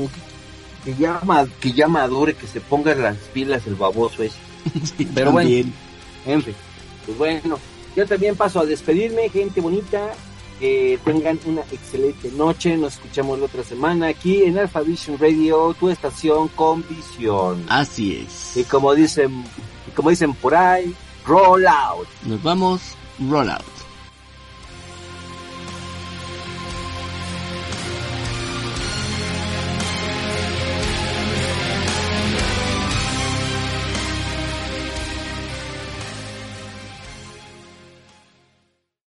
[0.83, 4.35] Que ya, ma- que ya madure, que se ponga las pilas el baboso ese.
[4.97, 5.47] Sí, Pero bueno.
[5.49, 5.73] también.
[6.25, 6.53] En fin,
[7.05, 7.57] pues bueno,
[7.95, 10.11] yo también paso a despedirme, gente bonita.
[10.63, 12.77] Que tengan una excelente noche.
[12.77, 17.65] Nos escuchamos la otra semana aquí en Alpha Vision Radio, tu estación con visión.
[17.67, 18.55] Así es.
[18.55, 19.43] Y como dicen,
[19.93, 20.95] como dicen por ahí,
[21.25, 22.07] roll out.
[22.25, 22.95] Nos vamos,
[23.29, 23.72] roll out.